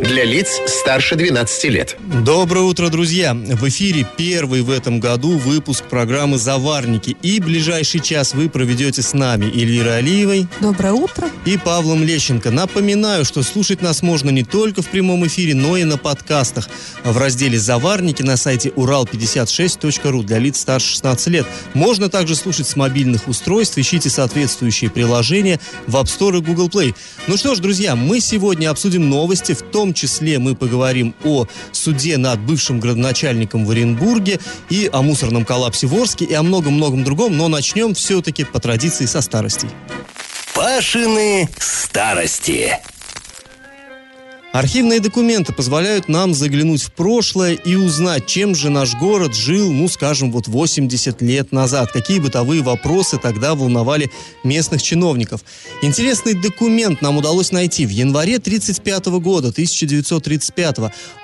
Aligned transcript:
Для 0.00 0.24
лиц 0.24 0.60
старше 0.66 1.16
12 1.16 1.64
лет. 1.64 1.96
Доброе 2.24 2.60
утро, 2.60 2.88
друзья! 2.88 3.34
В 3.34 3.68
эфире 3.68 4.06
первый 4.16 4.62
в 4.62 4.70
этом 4.70 5.00
году 5.00 5.36
выпуск 5.36 5.84
программы 5.84 6.38
«Заварники». 6.38 7.16
И 7.20 7.40
ближайший 7.40 8.00
час 8.00 8.32
вы 8.32 8.48
проведете 8.48 9.02
с 9.02 9.12
нами 9.12 9.46
Эльвирой 9.46 9.98
Алиевой. 9.98 10.46
Доброе 10.60 10.92
утро. 10.92 11.28
И 11.44 11.58
Павлом 11.58 12.04
Лещенко. 12.04 12.52
Напоминаю, 12.52 13.24
что 13.24 13.42
слушать 13.42 13.82
нас 13.82 14.02
можно 14.02 14.30
не 14.30 14.44
только 14.44 14.82
в 14.82 14.86
прямом 14.86 15.26
эфире, 15.26 15.56
но 15.56 15.76
и 15.76 15.82
на 15.82 15.98
подкастах 15.98 16.68
в 17.02 17.18
разделе 17.18 17.58
«Заварники» 17.58 18.22
на 18.22 18.36
сайте 18.36 18.68
урал56.ру 18.68 20.22
для 20.22 20.38
лиц 20.38 20.60
старше 20.60 20.92
16 20.92 21.26
лет. 21.26 21.46
Можно 21.74 22.08
также 22.08 22.36
слушать 22.36 22.68
с 22.68 22.76
мобильных 22.76 23.26
устройств. 23.26 23.76
Ищите 23.78 24.10
соответствующие 24.10 24.90
приложения 24.90 25.58
в 25.88 25.96
App 25.96 26.04
Store 26.04 26.38
и 26.38 26.40
Google 26.40 26.68
Play. 26.68 26.94
Ну 27.26 27.36
что 27.36 27.56
ж, 27.56 27.58
друзья, 27.58 27.96
мы 27.96 28.20
сегодня 28.20 28.70
обсудим 28.70 29.10
новости, 29.10 29.54
в 29.54 29.62
том 29.62 29.87
числе 29.94 30.38
мы 30.38 30.54
поговорим 30.54 31.14
о 31.24 31.46
суде 31.72 32.16
над 32.16 32.40
бывшим 32.40 32.80
градоначальником 32.80 33.64
в 33.64 33.70
Оренбурге 33.70 34.40
и 34.70 34.88
о 34.92 35.02
мусорном 35.02 35.44
коллапсе 35.44 35.86
в 35.86 35.94
Орске 35.94 36.24
и 36.24 36.34
о 36.34 36.42
многом-многом 36.42 37.04
другом, 37.04 37.36
но 37.36 37.48
начнем 37.48 37.94
все-таки 37.94 38.44
по 38.44 38.60
традиции 38.60 39.06
со 39.06 39.20
старостей. 39.20 39.70
Пашины 40.54 41.48
старости. 41.58 42.78
Архивные 44.52 45.00
документы 45.00 45.52
позволяют 45.52 46.08
нам 46.08 46.32
заглянуть 46.32 46.82
в 46.82 46.90
прошлое 46.92 47.52
и 47.52 47.74
узнать, 47.74 48.26
чем 48.26 48.54
же 48.54 48.70
наш 48.70 48.94
город 48.94 49.34
жил, 49.34 49.70
ну, 49.70 49.88
скажем, 49.88 50.32
вот 50.32 50.48
80 50.48 51.20
лет 51.20 51.52
назад. 51.52 51.92
Какие 51.92 52.18
бытовые 52.18 52.62
вопросы 52.62 53.18
тогда 53.18 53.54
волновали 53.54 54.10
местных 54.44 54.82
чиновников. 54.82 55.42
Интересный 55.82 56.32
документ 56.32 57.02
нам 57.02 57.18
удалось 57.18 57.52
найти. 57.52 57.84
В 57.84 57.90
январе 57.90 58.36
1935 58.36 59.06
года, 59.20 59.48
1935 59.48 60.76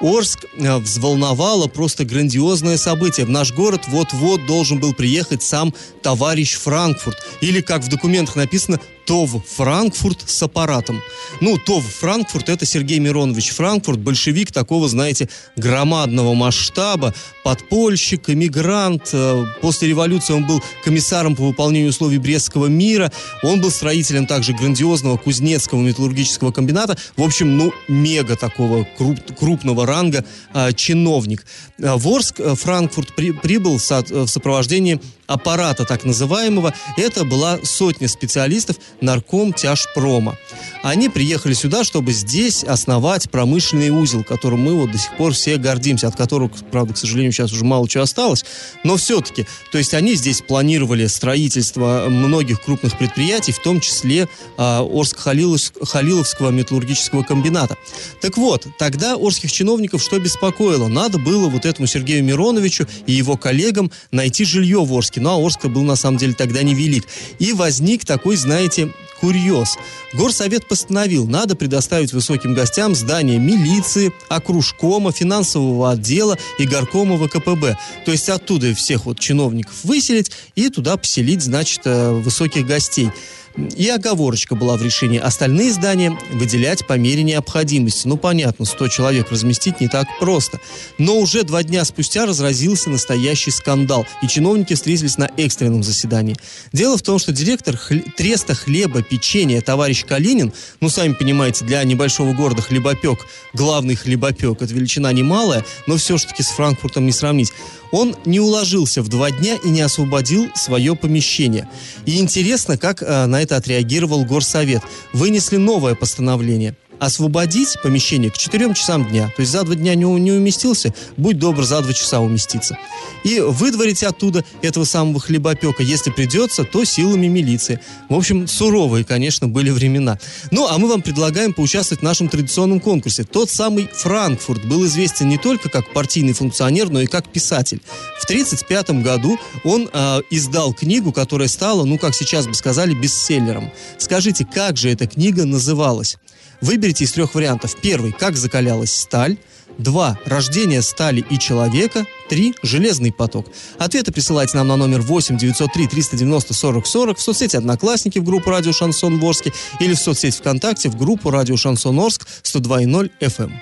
Орск 0.03 0.45
э, 0.59 0.77
взволновало 0.77 1.67
просто 1.67 2.05
грандиозное 2.05 2.77
событие. 2.77 3.25
В 3.25 3.31
наш 3.31 3.53
город 3.55 3.83
вот-вот 3.87 4.45
должен 4.45 4.81
был 4.81 4.93
приехать 4.93 5.43
сам 5.43 5.73
товарищ 6.03 6.57
Франкфурт. 6.57 7.17
Или, 7.41 7.63
как 7.63 7.83
в 7.83 7.89
документах 7.89 8.37
написано, 8.37 8.81
ТОВ 9.07 9.45
Франкфурт 9.47 10.25
с 10.27 10.43
аппаратом. 10.43 11.01
Ну, 11.41 11.59
ТОВ 11.59 11.85
Франкфурт 11.85 12.49
это 12.49 12.67
Сергей 12.67 12.99
Миронович 12.99 13.51
Франкфурт, 13.51 13.99
большевик 13.99 14.53
такого, 14.53 14.89
знаете, 14.89 15.29
громадного 15.57 16.35
масштаба, 16.35 17.15
подпольщик, 17.43 18.31
эмигрант. 18.31 19.11
Э, 19.13 19.45
после 19.61 19.89
революции 19.89 20.33
он 20.33 20.47
был 20.47 20.63
комиссаром 20.85 21.37
по 21.37 21.45
выполнению 21.45 21.91
условий 21.91 22.19
Брестского 22.19 22.67
мира. 22.67 23.13
Он 23.43 23.61
был 23.61 23.71
строителем 23.71 24.27
также 24.27 24.53
грандиозного 24.53 25.17
Кузнецкого 25.17 25.81
металлургического 25.81 26.53
комбината. 26.53 26.97
В 27.17 27.23
общем, 27.23 27.57
ну, 27.57 27.73
мега 27.89 28.37
такого 28.37 28.87
круп, 28.97 29.19
крупного 29.39 29.87
ранга 29.87 30.25
э, 30.55 30.73
чиновник. 30.73 31.45
Э, 31.79 31.95
в 31.97 32.09
Орск 32.09 32.41
э, 32.41 32.55
Франкфурт 32.55 33.15
при, 33.15 33.33
прибыл 33.33 33.79
в 33.79 34.27
сопровождении 34.29 35.01
аппарата 35.27 35.85
так 35.85 36.05
называемого. 36.05 36.73
Это 36.97 37.25
была 37.25 37.59
сотня 37.63 38.09
специалистов 38.09 38.77
нарком 39.01 39.53
тяжпрома. 39.53 40.37
Они 40.85 41.09
приехали 41.09 41.55
сюда, 41.55 41.83
чтобы 41.83 42.13
здесь 42.13 42.63
основать 42.63 43.31
промышленный 43.31 43.89
узел, 43.89 44.23
которым 44.23 44.65
мы 44.65 44.75
вот 44.75 44.93
до 44.93 44.99
сих 44.99 45.17
пор 45.17 45.33
все 45.33 45.57
гордимся, 45.57 46.09
от 46.09 46.17
которого, 46.17 46.51
правда, 46.71 46.93
к 46.93 46.99
сожалению, 46.99 47.33
сейчас 47.33 47.53
уже 47.53 47.65
мало 47.65 47.89
чего 47.89 48.03
осталось, 48.03 48.45
но 48.85 48.99
все-таки, 48.99 49.47
то 49.73 49.79
есть 49.79 49.95
они 49.95 50.15
здесь 50.15 50.43
планировали 50.43 51.07
строительство 51.07 52.09
многих 52.11 52.61
крупных 52.61 52.99
предприятий, 52.99 53.53
в 53.53 53.61
том 53.61 53.81
числе 53.81 54.29
э, 54.29 54.29
Орско-Халиловского 54.59 56.53
металлургического 56.53 57.23
комбината. 57.23 57.79
Так 58.21 58.37
вот, 58.37 58.67
тогда 58.79 59.15
орских 59.15 59.51
чиновников 59.51 60.03
что 60.03 60.19
беспокоило? 60.19 60.89
Надо 60.89 61.17
было 61.17 61.49
вот 61.49 61.65
этому 61.65 61.87
Сергею 61.87 62.23
Мироновичу 62.25 62.87
и 63.07 63.13
его 63.13 63.39
коллегам 63.39 63.91
найти 64.11 64.45
жилье 64.45 64.85
в 64.85 64.93
Орске. 64.93 65.23
Ну, 65.23 65.31
а 65.31 65.43
Орск 65.43 65.65
был 65.65 65.83
на 65.83 65.97
самом 65.97 66.19
деле 66.19 66.35
тогда 66.35 66.63
невелик. 66.63 67.07
И 67.39 67.55
возник 67.55 68.05
такой, 68.05 68.37
знаете, 68.37 68.93
курьез. 69.25 69.79
Горсовет 70.13 70.69
постановил, 70.69 71.27
надо 71.27 71.57
предоставить 71.57 72.13
высоким 72.13 72.53
гостям 72.53 72.95
здание 72.95 73.39
милиции, 73.39 74.13
окружкома, 74.29 75.13
финансового 75.13 75.93
отдела 75.93 76.37
и 76.59 76.67
горкома 76.67 77.17
ВКПБ. 77.17 77.79
То 78.05 78.13
есть 78.13 78.29
оттуда 78.29 78.75
всех 78.75 79.07
вот 79.07 79.19
чиновников 79.19 79.73
выселить 79.83 80.31
и 80.57 80.69
туда 80.69 80.99
поселить, 80.99 81.43
значит, 81.43 81.81
э, 81.87 82.11
высоких 82.11 82.67
гостей. 82.67 83.09
И 83.57 83.89
оговорочка 83.89 84.57
была 84.57 84.77
в 84.77 84.83
решении. 84.83 85.19
Остальные 85.19 85.73
здания 85.73 86.19
выделять 86.33 86.87
по 86.87 86.95
мере 86.95 87.23
необходимости. 87.23 88.09
Ну, 88.09 88.17
понятно, 88.17 88.65
100 88.65 88.89
человек 88.89 89.31
разместить 89.31 89.81
не 89.81 89.87
так 89.87 90.09
просто. 90.19 90.61
Но 90.99 91.19
уже 91.19 91.45
два 91.45 91.63
дня 91.63 91.85
спустя 91.85 92.27
разразился 92.27 92.91
настоящий 92.91 93.53
скандал. 93.53 94.07
И 94.23 94.27
чиновники 94.27 94.75
встретились 94.75 95.19
на 95.19 95.31
экстренном 95.37 95.85
заседании. 95.85 96.37
Дело 96.73 96.99
в 96.99 97.03
том, 97.03 97.21
что 97.21 97.33
директор 97.33 97.77
хл- 97.77 98.05
треста 98.17 98.55
хлеба, 98.55 99.03
печенья, 99.03 99.61
товарищ 99.61 100.05
Калинин, 100.05 100.53
ну, 100.81 100.89
сами 100.89 101.13
понимаете, 101.13 101.65
для 101.65 101.85
небольшого 101.85 102.33
города 102.33 102.61
хлебопек, 102.61 103.21
главный 103.53 103.95
хлебопек, 103.95 104.63
это 104.63 104.75
величина 104.75 105.13
немалая, 105.13 105.65
но 105.87 105.97
все-таки 105.97 106.43
с 106.43 106.49
Франкфуртом 106.49 107.07
не 107.07 107.13
сравнить 107.13 107.53
он 107.95 108.17
не 108.25 108.41
уложился 108.41 109.03
в 109.03 109.09
два 109.09 109.31
дня 109.31 109.57
и 109.63 109.69
не 109.69 109.81
освободил 109.81 110.49
свое 110.57 110.97
помещение. 110.97 111.69
И 112.07 112.19
интересно, 112.19 112.77
как 112.77 113.03
э, 113.03 113.27
на 113.27 113.41
это 113.45 113.57
отреагировал 113.57 114.25
Горсовет. 114.25 114.83
Вынесли 115.13 115.57
новое 115.57 115.95
постановление 115.95 116.75
освободить 116.99 117.77
помещение 117.83 118.31
к 118.31 118.39
4 118.39 118.75
часам 118.75 119.09
дня. 119.09 119.33
То 119.37 119.41
есть 119.41 119.53
за 119.53 119.63
два 119.63 119.75
дня 119.75 119.95
не, 119.95 120.05
не 120.05 120.33
уместился, 120.33 120.95
будь 121.17 121.39
добр, 121.39 121.65
за 121.65 121.81
два 121.83 121.93
часа 121.93 122.21
уместиться. 122.21 122.79
И 123.25 123.41
выдворить 123.41 124.03
оттуда 124.03 124.45
этого 124.63 124.85
самого 124.85 125.21
хлебопека, 125.21 125.83
если 125.83 126.11
придется, 126.11 126.65
то 126.65 126.85
силами 126.85 127.27
милиции. 127.27 127.81
В 128.09 128.15
общем, 128.15 128.47
суровые, 128.47 129.05
конечно, 129.05 129.49
были 129.49 129.71
времена. 129.71 130.19
Ну, 130.51 130.67
а 130.69 130.79
мы 130.79 130.89
вам 130.89 131.03
предлагаем 131.03 131.53
поучаствовать 131.53 132.01
в 132.01 132.05
нашем 132.05 132.29
традиционном 132.29 132.81
конкурсе. 132.81 133.25
Тот 133.25 133.51
самый 133.51 133.89
Франкфурт 133.93 134.65
был 134.65 134.85
известен 134.87 135.29
не 135.29 135.39
только 135.39 135.69
как 135.69 135.93
партийный 135.93 136.33
функционер, 136.33 136.91
но 136.91 137.01
и 137.01 137.07
как 137.07 137.29
писатель. 137.29 137.81
В 138.21 138.25
1935 138.25 139.03
году 139.03 139.39
он 139.65 139.89
э, 139.93 140.21
издал 140.31 140.75
книгу, 140.75 141.13
которая 141.13 141.49
стала, 141.49 141.85
ну, 141.85 141.99
как 141.99 142.15
сейчас 142.15 142.47
бы 142.47 142.55
сказали, 142.55 142.95
бестселлером. 142.95 143.71
Скажите, 143.99 144.45
как 144.45 144.77
же 144.77 144.91
эта 144.91 145.07
книга 145.07 145.45
называлась? 145.45 146.19
Выберите 146.61 147.05
из 147.05 147.13
трех 147.13 147.35
вариантов. 147.35 147.77
Первый– 147.81 148.13
как 148.19 148.37
закалялась 148.37 148.95
сталь. 148.95 149.37
Два– 149.79 150.19
рождение 150.25 150.83
стали 150.83 151.25
и 151.29 151.39
человека. 151.39 152.07
Три– 152.29 152.55
железный 152.63 153.13
поток. 153.13 153.47
Ответы 153.79 154.13
присылайте 154.13 154.57
нам 154.57 154.69
на 154.69 154.77
номер 154.77 155.01
8 155.01 155.37
903 155.37 155.87
390 155.89 156.55
40 156.55 156.87
40 156.87 157.19
в 157.19 157.23
соцсети 157.23 157.57
«Одноклассники» 157.57 158.19
в 158.19 158.25
группу 158.25 158.51
«Радио 158.51 158.73
Шансон 158.73 159.19
Ворске» 159.19 159.53
или 159.81 159.95
в 159.95 159.99
соцсети 159.99 160.37
ВКонтакте 160.39 160.89
в 160.89 160.97
группу 160.97 161.31
«Радио 161.31 161.57
Шансон 161.57 161.99
Орск» 161.99 162.27
102.0 162.43 163.11
FM. 163.21 163.53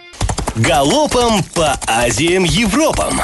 Галопом 0.57 1.43
по 1.55 1.79
Азиям 1.87 2.45
Европам! 2.45 3.23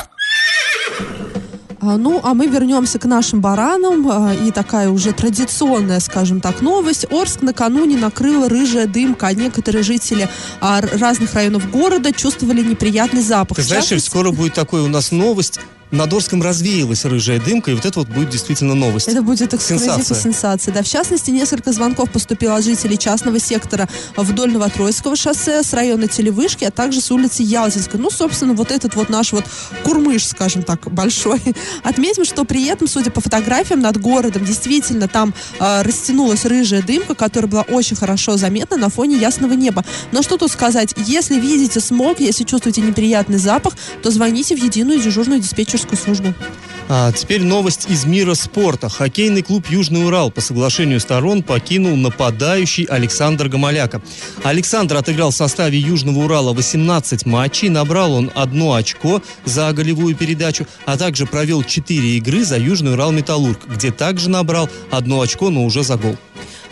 А, 1.81 1.97
ну, 1.97 2.21
а 2.23 2.35
мы 2.35 2.47
вернемся 2.47 2.99
к 2.99 3.05
нашим 3.05 3.41
баранам. 3.41 4.09
А, 4.11 4.35
и 4.35 4.51
такая 4.51 4.91
уже 4.91 5.13
традиционная, 5.13 6.01
скажем 6.01 6.41
так, 6.41 6.61
новость. 6.61 7.07
Орск 7.11 7.43
накануне 7.43 7.97
накрыла 7.97 8.49
рыжая 8.49 8.87
дымка. 8.87 9.29
А 9.29 9.35
некоторые 9.35 9.83
жители 9.83 10.29
разных 10.61 11.35
районов 11.35 11.71
города 11.71 12.13
чувствовали 12.13 12.63
неприятный 12.63 13.23
запах. 13.23 13.57
Ты 13.57 13.63
знаешь, 13.63 13.85
частности... 13.85 14.09
скоро 14.09 14.31
будет 14.31 14.55
такой 14.55 14.81
у 14.81 14.89
нас 14.89 15.13
новость 15.13 15.61
над 15.91 16.13
Орском 16.13 16.43
развеялась 16.43 17.05
рыжая 17.05 17.41
дымка, 17.41 17.71
и 17.71 17.75
вот 17.75 17.85
это 17.85 18.01
вот 18.01 18.09
будет 18.09 18.31
действительно 18.31 18.75
новость. 18.75 19.09
Это 19.09 19.23
будет 19.23 19.55
эксклюзив 19.55 19.95
сенсация. 19.95 20.17
сенсация. 20.17 20.75
Да. 20.75 20.83
В 20.83 20.89
частности, 20.89 21.31
несколько 21.31 21.73
звонков 21.73 22.11
поступило 22.11 22.57
от 22.57 22.65
жителей 22.65 22.99
частного 22.99 23.39
сектора 23.39 23.89
вдоль 24.17 24.53
Новотроицкого 24.53 25.17
шоссе, 25.17 25.63
с 25.63 25.73
района 25.73 26.07
Телевышки, 26.09 26.65
а 26.65 26.71
также 26.71 27.01
с 27.01 27.11
улицы 27.11 27.43
Ялтинской. 27.43 27.99
Ну, 27.99 28.11
собственно, 28.11 28.53
вот 28.53 28.71
этот 28.71 28.95
вот 28.97 29.09
наш 29.09 29.33
вот 29.33 29.45
курмыш, 29.83 30.27
скажем 30.27 30.63
так, 30.63 30.93
большой. 30.93 31.41
Отметим, 31.83 32.25
что 32.25 32.45
при 32.45 32.67
этом, 32.67 32.87
судя 32.87 33.11
по 33.11 33.21
фотографиям 33.21 33.81
над 33.81 33.99
городом, 33.99 34.45
действительно 34.45 35.09
там 35.09 35.33
э, 35.59 35.83
растянулась 35.83 36.45
рыжая 36.45 36.83
дымка, 36.83 37.15
которая 37.15 37.51
была 37.51 37.63
очень 37.63 37.97
хорошо 37.97 38.37
заметна 38.37 38.77
на 38.77 38.91
фоне 38.91 39.17
ясного 39.17 39.55
неба. 39.55 39.85
Но 40.13 40.23
что 40.23 40.37
тут 40.37 40.51
сказать, 40.51 40.95
если 40.97 41.41
видите 41.41 41.81
смог, 41.81 42.21
если 42.21 42.45
чувствуете 42.45 42.83
неприятный 42.83 43.39
запах, 43.39 43.75
то 44.03 44.11
звоните 44.11 44.55
в 44.55 44.63
единую 44.63 45.01
дежурную 45.01 45.41
диспетчерскую 45.41 45.78
диспетчерскую 45.79 45.97
службу. 45.99 46.35
А 46.91 47.13
теперь 47.13 47.43
новость 47.43 47.87
из 47.91 48.07
мира 48.07 48.33
спорта. 48.33 48.89
Хоккейный 48.89 49.43
клуб 49.43 49.67
«Южный 49.69 50.07
Урал» 50.07 50.31
по 50.31 50.41
соглашению 50.41 51.01
сторон 51.01 51.43
покинул 51.43 51.95
нападающий 51.97 52.85
Александр 52.85 53.49
Гамаляка. 53.49 54.01
Александр 54.43 54.97
отыграл 54.97 55.31
в 55.31 55.35
составе 55.35 55.79
Южного 55.79 56.21
Урала 56.21 56.55
18 56.55 57.27
матчей, 57.27 57.69
набрал 57.69 58.15
он 58.15 58.31
одно 58.35 58.73
очко 58.73 59.23
за 59.45 59.71
голевую 59.73 60.17
передачу, 60.17 60.67
а 60.87 60.97
также 60.97 61.27
провел 61.27 61.63
4 61.63 62.17
игры 62.17 62.43
за 62.43 62.57
Южный 62.59 62.95
Урал 62.95 63.13
Металлург, 63.13 63.61
где 63.67 63.91
также 63.91 64.31
набрал 64.31 64.71
одно 64.91 65.21
очко, 65.21 65.51
но 65.51 65.65
уже 65.65 65.83
за 65.83 65.97
гол. 65.97 66.17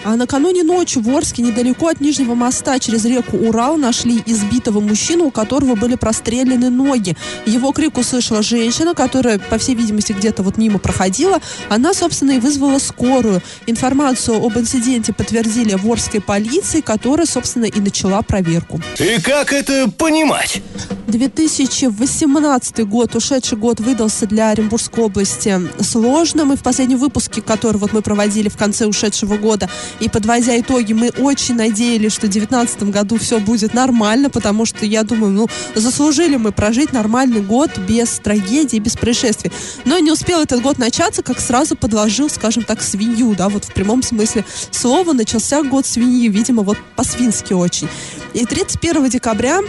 А 0.07 0.15
накануне 0.15 0.63
ночью 0.63 1.03
в 1.03 1.09
Орске, 1.17 1.43
недалеко 1.43 1.89
от 1.89 2.01
Нижнего 2.01 2.37
моста 2.37 2.79
через 2.79 3.05
реку 3.05 3.37
Урал, 3.39 3.77
нашли 3.77 4.23
избитого 4.25 4.79
мужчину, 4.79 5.25
у 5.25 5.31
которого 5.33 5.75
были 5.75 5.97
прострелены 5.97 6.71
ноги. 6.71 7.17
Его 7.45 7.73
крик 7.73 7.99
услышала 7.99 8.41
женщина, 8.41 8.95
которая, 8.95 9.41
по 9.41 9.59
всей 9.59 9.75
видимости, 9.75 10.13
где-то 10.13 10.45
вот 10.45 10.59
мимо 10.59 10.79
проходила. 10.79 11.41
Она, 11.69 11.93
собственно, 11.93 12.31
и 12.31 12.39
вызвала 12.39 12.79
скорую. 12.79 13.43
Информацию 13.67 14.37
об 14.37 14.57
инциденте 14.57 15.13
подтвердили 15.13 15.75
в 15.75 15.91
Орской 15.91 16.21
полиции, 16.21 16.83
которая, 16.83 17.27
собственно, 17.27 17.65
и 17.65 17.81
начала 17.81 18.23
проверку. 18.23 18.81
И 19.01 19.21
как 19.21 19.53
это 19.53 19.91
понимать? 19.91 20.63
2018 21.09 22.87
год, 22.87 23.15
ушедший 23.17 23.59
год, 23.59 23.81
выдался 23.81 24.27
для 24.27 24.51
Оренбургской 24.51 25.05
области 25.05 25.61
сложным. 25.81 26.53
И 26.53 26.57
в 26.57 26.63
последнем 26.63 26.99
выпуске, 26.99 27.43
который 27.43 27.79
вот 27.79 27.93
мы 27.93 28.03
проводили 28.03 28.49
в 28.49 28.57
конце 28.57 28.87
ушедшего 28.87 29.37
года, 29.37 29.69
и 30.01 30.09
подводя 30.09 30.59
итоги, 30.59 30.93
мы 30.93 31.11
очень 31.19 31.55
надеялись, 31.57 32.13
что 32.13 32.27
в 32.27 32.31
2019 32.31 32.85
году 32.85 33.19
все 33.19 33.39
будет 33.39 33.75
нормально, 33.75 34.31
потому 34.31 34.65
что, 34.65 34.85
я 34.85 35.03
думаю, 35.03 35.33
ну, 35.33 35.49
заслужили 35.75 36.37
мы 36.37 36.53
прожить 36.53 36.93
нормальный 36.93 37.41
год 37.41 37.71
без 37.79 38.19
трагедий, 38.19 38.79
без 38.79 38.97
происшествий. 38.97 39.53
Но 39.85 39.99
не 39.99 40.13
успел 40.13 40.41
этот 40.41 40.63
год 40.63 40.79
начаться, 40.79 41.23
как 41.23 41.41
сразу 41.41 41.77
подложил, 41.77 42.29
скажем 42.29 42.63
так, 42.63 42.83
свинью, 42.83 43.35
да, 43.35 43.49
вот 43.49 43.65
в 43.65 43.73
прямом 43.73 44.03
смысле 44.03 44.45
слова 44.71 45.13
начался 45.13 45.63
год 45.63 45.87
свиньи, 45.87 46.29
видимо, 46.29 46.63
вот 46.63 46.79
по-свински 46.97 47.53
очень. 47.53 47.89
И 48.35 48.45
31 48.45 49.09
декабря 49.09 49.61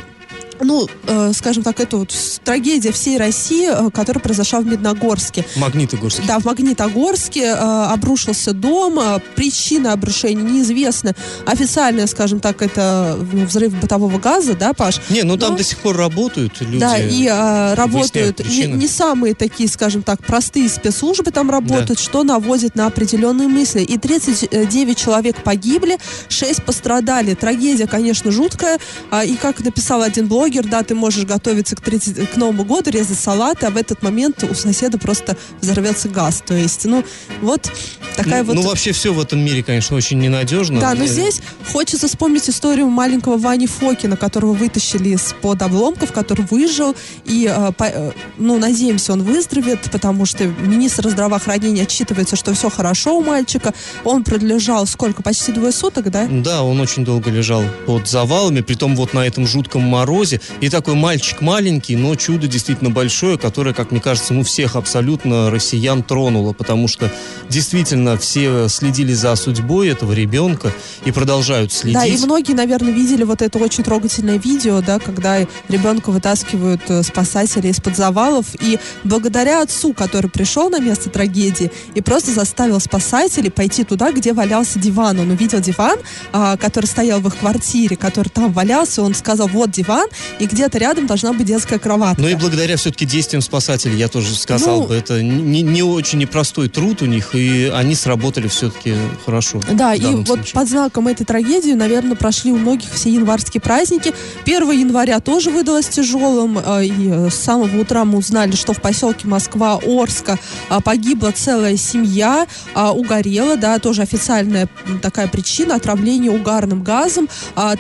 ну, 0.62 0.88
э, 1.08 1.32
скажем 1.34 1.64
так, 1.64 1.80
это 1.80 1.98
вот 1.98 2.14
трагедия 2.44 2.92
всей 2.92 3.18
России, 3.18 3.70
э, 3.70 3.90
которая 3.92 4.22
произошла 4.22 4.60
в 4.60 4.66
Медногорске. 4.66 5.46
Магнитогорске. 5.56 6.24
Да, 6.28 6.40
в 6.40 6.46
Магнитогорске 6.46 7.44
э, 7.44 7.54
обрушился 7.54 8.54
дом. 8.54 9.00
Э, 9.00 9.20
причина 9.36 9.94
обрушения 9.94 10.44
неизвестна. 10.44 11.14
Официально, 11.46 12.08
скажем 12.08 12.40
так, 12.40 12.62
это 12.62 13.18
ну, 13.32 13.46
взрыв 13.46 13.74
бытового 13.80 14.18
газа, 14.20 14.56
да, 14.56 14.74
Паш? 14.74 15.02
Не, 15.10 15.24
ну 15.24 15.38
там 15.38 15.56
до 15.56 15.64
сих 15.64 15.78
пор 15.80 15.96
работают 15.96 16.60
люди. 16.62 16.80
Да, 16.80 16.98
и 16.98 17.28
э, 17.28 17.74
работают 17.76 18.40
не, 18.48 18.66
не 18.66 18.88
самые 18.88 19.36
такие, 19.36 19.70
скажем 19.70 20.04
так, 20.04 20.26
простые 20.26 20.70
спецслужбы 20.70 21.32
там 21.32 21.50
работают, 21.50 22.00
да. 22.00 22.04
что 22.04 22.24
наводит 22.24 22.76
на 22.76 22.88
определенные 22.88 23.48
мысли. 23.48 23.82
И 23.82 23.98
39 23.98 24.98
человек 24.98 25.44
погибли, 25.44 25.98
6 26.30 26.64
пострадали. 26.64 27.34
Трагедия, 27.34 27.88
конечно, 27.88 28.32
жуткая. 28.32 28.80
Э, 29.12 29.26
и 29.26 29.36
как 29.36 29.60
написал 29.60 30.02
один 30.02 30.28
блог, 30.28 30.47
блогер, 30.48 30.68
да, 30.68 30.84
ты 30.84 30.96
можешь 30.96 31.26
готовиться 31.26 31.76
к, 31.76 31.82
30, 31.82 32.32
к 32.32 32.38
Новому 32.38 32.64
году, 32.64 32.90
резать 32.90 33.20
салаты, 33.20 33.66
а 33.66 33.70
в 33.70 33.78
этот 33.78 34.02
момент 34.02 34.44
у 34.44 34.54
соседа 34.54 34.98
просто 34.98 35.36
взорвется 35.62 36.10
газ. 36.10 36.42
То 36.46 36.54
есть, 36.54 36.86
ну, 36.86 37.04
вот 37.42 37.70
такая 38.16 38.44
ну, 38.44 38.48
вот... 38.48 38.56
Ну, 38.56 38.62
вообще 38.62 38.92
все 38.92 39.14
в 39.14 39.20
этом 39.20 39.40
мире, 39.40 39.64
конечно, 39.64 39.96
очень 39.96 40.20
ненадежно. 40.20 40.80
Да, 40.80 40.94
но 40.94 41.06
здесь 41.06 41.42
хочется 41.72 42.08
вспомнить 42.08 42.50
историю 42.50 42.88
маленького 42.88 43.38
Вани 43.38 43.68
Фокина, 43.68 44.16
которого 44.16 44.54
вытащили 44.54 45.10
из-под 45.10 45.62
обломков, 45.62 46.12
который 46.12 46.46
выжил, 46.50 46.96
и, 47.26 47.52
э, 47.54 47.72
по, 47.74 47.84
э, 47.84 48.12
ну, 48.38 48.58
надеемся, 48.58 49.14
он 49.14 49.24
выздоровеет, 49.24 49.82
потому 49.92 50.26
что 50.26 50.46
министр 50.46 51.10
здравоохранения 51.10 51.84
отчитывается, 51.84 52.36
что 52.36 52.54
все 52.54 52.70
хорошо 52.70 53.18
у 53.18 53.24
мальчика. 53.24 53.74
Он 54.04 54.24
пролежал 54.24 54.86
сколько? 54.86 55.22
Почти 55.22 55.52
двое 55.52 55.72
суток, 55.72 56.10
да? 56.10 56.28
Да, 56.30 56.64
он 56.64 56.80
очень 56.80 57.04
долго 57.04 57.30
лежал 57.30 57.64
под 57.86 58.08
завалами, 58.08 58.62
притом 58.62 58.96
вот 58.96 59.14
на 59.14 59.26
этом 59.26 59.46
жутком 59.46 59.82
морозе, 59.82 60.37
и 60.62 60.70
такой 60.70 60.96
мальчик 60.96 61.42
маленький, 61.42 61.96
но 61.96 62.16
чудо 62.16 62.48
действительно 62.48 62.90
большое, 62.90 63.38
которое, 63.38 63.74
как 63.74 63.92
мне 63.92 64.00
кажется, 64.00 64.34
ну 64.34 64.44
всех 64.44 64.76
абсолютно 64.76 65.50
россиян 65.50 66.04
тронуло, 66.04 66.54
потому 66.54 66.88
что 66.88 67.12
действительно 67.50 68.18
все 68.18 68.68
следили 68.68 69.14
за 69.14 69.36
судьбой 69.36 69.90
этого 69.90 70.14
ребенка 70.14 70.72
и 71.06 71.12
продолжают 71.12 71.72
следить. 71.72 71.98
Да, 71.98 72.06
и 72.06 72.18
многие, 72.18 72.54
наверное, 72.54 72.92
видели 72.92 73.24
вот 73.24 73.42
это 73.42 73.58
очень 73.60 73.84
трогательное 73.84 74.38
видео, 74.38 74.82
да, 74.82 75.00
когда 75.00 75.40
ребенка 75.70 76.12
вытаскивают 76.12 76.82
э, 76.90 77.04
спасатели 77.04 77.68
из-под 77.68 77.96
завалов, 77.96 78.46
и 78.60 78.80
благодаря 79.04 79.62
отцу, 79.62 79.94
который 79.94 80.30
пришел 80.30 80.70
на 80.70 80.80
место 80.80 81.10
трагедии 81.10 81.72
и 81.96 82.02
просто 82.02 82.32
заставил 82.32 82.80
спасателей 82.80 83.52
пойти 83.52 83.84
туда, 83.84 84.12
где 84.12 84.34
валялся 84.34 84.80
диван. 84.80 85.20
Он 85.20 85.32
увидел 85.32 85.60
диван, 85.60 85.98
а, 86.32 86.58
который 86.58 86.86
стоял 86.86 87.20
в 87.20 87.28
их 87.28 87.38
квартире, 87.38 87.96
который 87.96 88.30
там 88.30 88.52
валялся, 88.52 89.02
он 89.02 89.14
сказал, 89.14 89.48
вот 89.48 89.72
диван, 89.72 90.08
и 90.40 90.46
где-то 90.46 90.78
рядом 90.78 91.08
должна 91.08 91.34
быть 91.34 91.48
детская 91.48 91.80
кроватка. 91.80 92.22
Ну 92.22 92.28
и 92.28 92.36
благодаря 92.36 92.78
все-таки 92.78 93.06
действиям 93.06 93.42
спасателей, 93.42 93.98
я 93.98 94.08
тоже 94.08 94.36
сказал 94.36 94.82
ну, 94.82 94.88
бы, 94.88 94.96
это 94.96 95.22
не, 95.22 95.62
не 95.62 95.84
очень 95.84 96.20
непростой 96.20 96.70
труд 96.70 97.02
у 97.02 97.06
них, 97.06 97.34
и 97.34 97.72
они 97.74 97.96
сработали 97.96 98.48
все-таки 98.48 98.96
хорошо. 99.26 99.62
Да, 99.72 99.94
и 99.94 100.02
случае. 100.02 100.26
вот 100.26 100.52
под 100.52 100.70
знаком 100.70 101.08
этой 101.08 101.26
трагедии, 101.26 101.72
наверное, 101.72 102.16
прошли 102.16 102.52
у 102.52 102.58
многих 102.58 102.92
все 102.92 103.10
январские 103.10 103.62
праздники. 103.62 104.14
1 104.44 104.72
января 104.72 105.20
тоже 105.20 105.50
выдалось 105.50 105.88
тяжелым, 105.88 106.60
а, 106.64 106.82
и 106.82 107.10
э, 107.10 107.30
с 107.30 107.36
самого 107.36 107.82
утра 107.82 108.06
мы 108.06 108.20
узнали, 108.20 108.56
что 108.56 108.74
в 108.74 108.82
поселке 108.82 109.28
Москва, 109.28 109.80
Орска 109.86 110.38
а, 110.70 110.82
погибла 110.82 111.32
целая 111.32 111.78
семья, 111.78 112.48
угорела, 112.76 113.58
да, 113.58 113.80
тоже 113.80 114.02
официальная 114.02 114.70
такая 115.02 115.28
причина, 115.28 115.76
отравление 115.76 116.32
угарным 116.32 116.84
газом. 116.84 117.28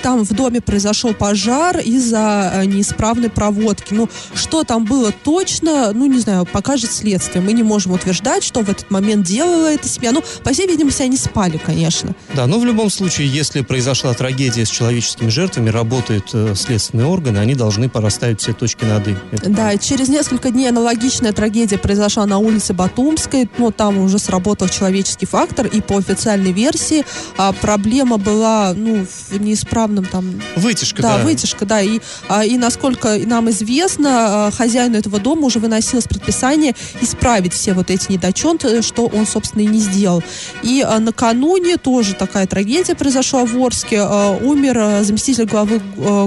Там 0.01 0.23
в 0.23 0.33
доме 0.33 0.61
произошел 0.61 1.13
пожар 1.13 1.79
из-за 1.79 2.36
Э, 2.37 2.65
неисправной 2.65 3.29
проводки. 3.29 3.93
Ну, 3.93 4.09
что 4.33 4.63
там 4.63 4.85
было 4.85 5.11
точно, 5.11 5.91
ну, 5.93 6.05
не 6.05 6.19
знаю, 6.19 6.45
покажет 6.45 6.91
следствие. 6.91 7.43
Мы 7.43 7.53
не 7.53 7.63
можем 7.63 7.93
утверждать, 7.93 8.43
что 8.43 8.61
в 8.61 8.69
этот 8.69 8.89
момент 8.91 9.25
делала 9.25 9.67
эта 9.73 9.87
семья. 9.87 10.11
Ну, 10.11 10.23
по 10.43 10.53
всей 10.53 10.67
видимости, 10.67 11.01
они 11.01 11.17
спали, 11.17 11.59
конечно. 11.63 12.15
Да, 12.33 12.47
но 12.47 12.59
в 12.59 12.65
любом 12.65 12.89
случае, 12.89 13.27
если 13.27 13.61
произошла 13.61 14.13
трагедия 14.13 14.65
с 14.65 14.69
человеческими 14.69 15.29
жертвами, 15.29 15.69
работают 15.69 16.29
э, 16.33 16.53
следственные 16.55 17.07
органы, 17.07 17.39
они 17.39 17.55
должны 17.55 17.89
порасставить 17.89 18.41
все 18.41 18.53
точки 18.53 18.85
над 18.85 19.07
«и». 19.07 19.15
Это 19.31 19.49
да, 19.49 19.73
и 19.73 19.79
через 19.79 20.09
несколько 20.09 20.51
дней 20.51 20.69
аналогичная 20.69 21.33
трагедия 21.33 21.77
произошла 21.77 22.25
на 22.25 22.37
улице 22.37 22.73
Батумской, 22.73 23.49
но 23.57 23.71
там 23.71 23.97
уже 23.97 24.19
сработал 24.19 24.67
человеческий 24.67 25.25
фактор, 25.25 25.67
и 25.67 25.81
по 25.81 25.97
официальной 25.97 26.51
версии 26.51 27.05
а, 27.37 27.53
проблема 27.53 28.17
была, 28.17 28.73
ну, 28.75 29.05
в 29.29 29.39
неисправном 29.39 30.05
там... 30.05 30.41
Вытяжка, 30.55 31.01
да. 31.01 31.17
Да, 31.17 31.23
вытяжка, 31.23 31.65
да, 31.65 31.81
и 31.81 31.99
и, 32.45 32.57
насколько 32.57 33.17
нам 33.25 33.49
известно, 33.49 34.47
а, 34.47 34.51
хозяину 34.51 34.97
этого 34.97 35.19
дома 35.19 35.43
уже 35.45 35.59
выносилось 35.59 36.05
предписание 36.05 36.75
исправить 37.01 37.53
все 37.53 37.73
вот 37.73 37.89
эти 37.89 38.11
недочеты, 38.11 38.81
что 38.81 39.07
он, 39.07 39.25
собственно, 39.25 39.61
и 39.63 39.67
не 39.67 39.79
сделал. 39.79 40.23
И 40.63 40.83
а, 40.85 40.99
накануне 40.99 41.77
тоже 41.77 42.13
такая 42.13 42.47
трагедия 42.47 42.95
произошла 42.95 43.45
в 43.45 43.55
Орске. 43.57 44.01
Умер 44.01 45.03
заместитель 45.03 45.45
главы 45.45 45.81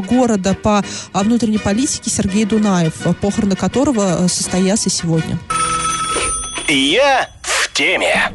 города 0.09 0.55
по 0.55 0.85
внутренней 1.13 1.59
политике 1.59 2.11
Сергей 2.11 2.45
Дунаев, 2.45 2.95
похороны 3.21 3.57
которого 3.57 4.27
состоятся 4.29 4.91
сегодня. 4.91 5.39
Я 6.69 7.29
в 7.43 7.73
теме. 7.73 8.33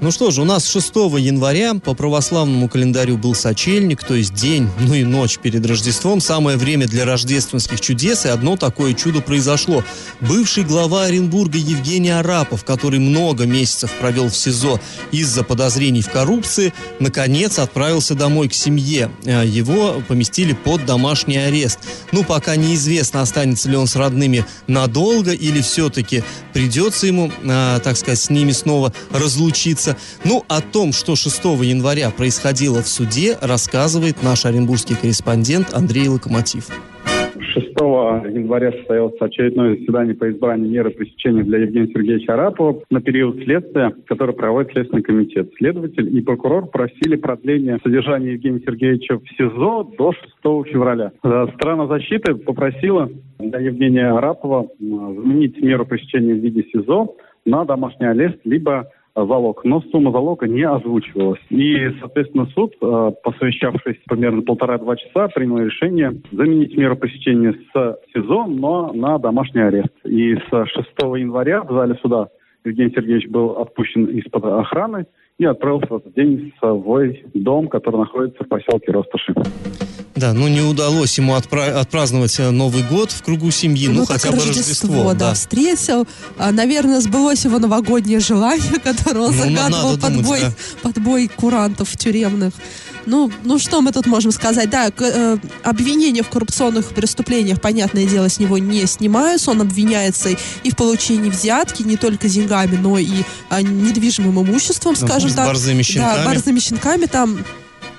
Ну 0.00 0.12
что 0.12 0.30
же, 0.30 0.42
у 0.42 0.44
нас 0.44 0.64
6 0.70 0.94
января 1.18 1.74
по 1.74 1.92
православному 1.92 2.68
календарю 2.68 3.18
был 3.18 3.34
сочельник, 3.34 4.04
то 4.04 4.14
есть 4.14 4.32
день, 4.32 4.68
ну 4.78 4.94
и 4.94 5.02
ночь 5.02 5.38
перед 5.42 5.66
Рождеством. 5.66 6.20
Самое 6.20 6.56
время 6.56 6.86
для 6.86 7.04
рождественских 7.04 7.80
чудес, 7.80 8.24
и 8.24 8.28
одно 8.28 8.56
такое 8.56 8.94
чудо 8.94 9.20
произошло. 9.20 9.82
Бывший 10.20 10.62
глава 10.62 11.06
Оренбурга 11.06 11.58
Евгений 11.58 12.10
Арапов, 12.10 12.64
который 12.64 13.00
много 13.00 13.44
месяцев 13.44 13.90
провел 13.98 14.28
в 14.28 14.36
СИЗО 14.36 14.80
из-за 15.10 15.42
подозрений 15.42 16.02
в 16.02 16.10
коррупции, 16.10 16.72
наконец 17.00 17.58
отправился 17.58 18.14
домой 18.14 18.48
к 18.48 18.54
семье. 18.54 19.10
Э, 19.24 19.44
его 19.44 20.00
поместили 20.06 20.52
под 20.52 20.86
домашний 20.86 21.38
арест. 21.38 21.80
Ну, 22.12 22.22
пока 22.22 22.54
неизвестно, 22.54 23.20
останется 23.20 23.68
ли 23.68 23.76
он 23.76 23.88
с 23.88 23.96
родными 23.96 24.44
надолго 24.68 25.32
или 25.32 25.60
все-таки 25.60 26.22
придется 26.52 27.08
ему, 27.08 27.32
э, 27.42 27.80
так 27.82 27.96
сказать, 27.96 28.20
с 28.20 28.30
ними 28.30 28.52
снова 28.52 28.92
разлучиться 29.10 29.87
месяца. 29.88 29.96
Ну, 30.24 30.44
о 30.48 30.60
том, 30.60 30.92
что 30.92 31.16
6 31.16 31.44
января 31.62 32.10
происходило 32.10 32.82
в 32.82 32.88
суде, 32.88 33.36
рассказывает 33.40 34.22
наш 34.22 34.44
оренбургский 34.46 34.96
корреспондент 34.96 35.68
Андрей 35.74 36.08
Локомотив. 36.08 36.68
6 37.54 37.66
января 38.34 38.72
состоялось 38.72 39.14
очередное 39.20 39.76
заседание 39.76 40.14
по 40.14 40.28
избранию 40.30 40.70
меры 40.70 40.90
пресечения 40.90 41.42
для 41.44 41.58
Евгения 41.58 41.92
Сергеевича 41.92 42.34
Арапова 42.34 42.82
на 42.90 43.00
период 43.00 43.36
следствия, 43.42 43.94
который 44.06 44.34
проводит 44.34 44.72
Следственный 44.72 45.02
комитет. 45.02 45.50
Следователь 45.56 46.16
и 46.16 46.20
прокурор 46.20 46.66
просили 46.66 47.16
продление 47.16 47.78
содержания 47.82 48.32
Евгения 48.32 48.60
Сергеевича 48.60 49.18
в 49.18 49.24
СИЗО 49.36 49.90
до 49.96 50.12
6 50.12 50.70
февраля. 50.70 51.12
Э, 51.22 51.46
Страна 51.54 51.86
защиты 51.86 52.34
попросила 52.34 53.08
для 53.38 53.60
Евгения 53.60 54.10
Арапова 54.10 54.68
заменить 54.78 55.60
меру 55.62 55.86
пресечения 55.86 56.34
в 56.34 56.38
виде 56.38 56.64
СИЗО 56.72 57.14
на 57.44 57.64
домашний 57.64 58.06
арест, 58.06 58.38
либо 58.44 58.90
залог, 59.26 59.64
но 59.64 59.80
сумма 59.90 60.12
залога 60.12 60.46
не 60.46 60.62
озвучивалась. 60.62 61.40
И, 61.50 61.90
соответственно, 62.00 62.46
суд, 62.54 62.74
э, 62.80 63.10
посовещавшись 63.22 63.98
примерно 64.06 64.42
полтора-два 64.42 64.96
часа, 64.96 65.28
принял 65.28 65.58
решение 65.58 66.20
заменить 66.32 66.76
меру 66.76 66.96
посещения 66.96 67.54
с 67.72 67.98
СИЗО, 68.12 68.46
но 68.46 68.92
на 68.92 69.18
домашний 69.18 69.62
арест. 69.62 69.92
И 70.04 70.34
с 70.34 70.48
6 70.50 70.88
января 71.16 71.62
в 71.62 71.72
зале 71.72 71.94
суда 72.02 72.28
Евгений 72.64 72.92
Сергеевич 72.94 73.28
был 73.28 73.58
отпущен 73.58 74.06
из-под 74.06 74.44
охраны 74.44 75.06
и 75.38 75.44
отправился 75.44 75.86
в 75.88 75.96
этот 75.98 76.14
день 76.14 76.52
в 76.60 76.82
свой 76.82 77.24
дом, 77.34 77.68
который 77.68 78.00
находится 78.00 78.42
в 78.44 78.48
поселке 78.48 78.90
Росташи. 78.92 79.34
Да, 80.16 80.32
ну 80.32 80.48
не 80.48 80.62
удалось 80.62 81.16
ему 81.16 81.36
отпра- 81.36 81.70
отпраздновать 81.78 82.40
э, 82.40 82.50
Новый 82.50 82.82
год 82.82 83.12
в 83.12 83.22
кругу 83.22 83.52
семьи, 83.52 83.86
ну, 83.86 84.00
Ну, 84.00 84.04
хотя 84.06 84.30
бы 84.32 84.36
Рождество, 84.38 84.88
Рождество. 84.88 85.14
да, 85.14 85.34
встретил. 85.34 86.08
А, 86.38 86.50
наверное, 86.50 87.00
сбылось 87.00 87.44
его 87.44 87.60
новогоднее 87.60 88.18
желание, 88.18 88.80
которое 88.82 89.20
он 89.26 89.36
Ну, 89.36 89.44
загадывал 89.44 89.92
под, 89.96 90.00
думать, 90.10 90.26
бой, 90.26 90.40
да. 90.40 90.50
под 90.82 90.98
бой 91.00 91.28
курантов 91.28 91.96
тюремных. 91.96 92.52
Ну, 93.08 93.32
ну, 93.44 93.58
что 93.58 93.80
мы 93.80 93.90
тут 93.92 94.06
можем 94.06 94.32
сказать? 94.32 94.68
Да, 94.70 94.90
к- 94.90 95.00
э, 95.02 95.38
обвинения 95.64 96.22
в 96.22 96.28
коррупционных 96.28 96.88
преступлениях, 96.88 97.60
понятное 97.60 98.04
дело, 98.04 98.28
с 98.28 98.38
него 98.38 98.58
не 98.58 98.86
снимаются. 98.86 99.50
Он 99.50 99.62
обвиняется 99.62 100.28
и 100.62 100.70
в 100.70 100.76
получении 100.76 101.30
взятки, 101.30 101.82
не 101.82 101.96
только 101.96 102.28
деньгами, 102.28 102.76
но 102.76 102.98
и 102.98 103.08
а, 103.48 103.62
недвижимым 103.62 104.42
имуществом, 104.44 104.94
Ну, 105.00 105.06
скажем 105.06 105.30
с 105.30 105.34
так. 105.34 105.46
борзыми 105.46 105.82
щенками. 105.82 106.16
Да, 106.18 106.24
борзыми 106.26 106.58
щенками 106.60 107.06
там 107.06 107.38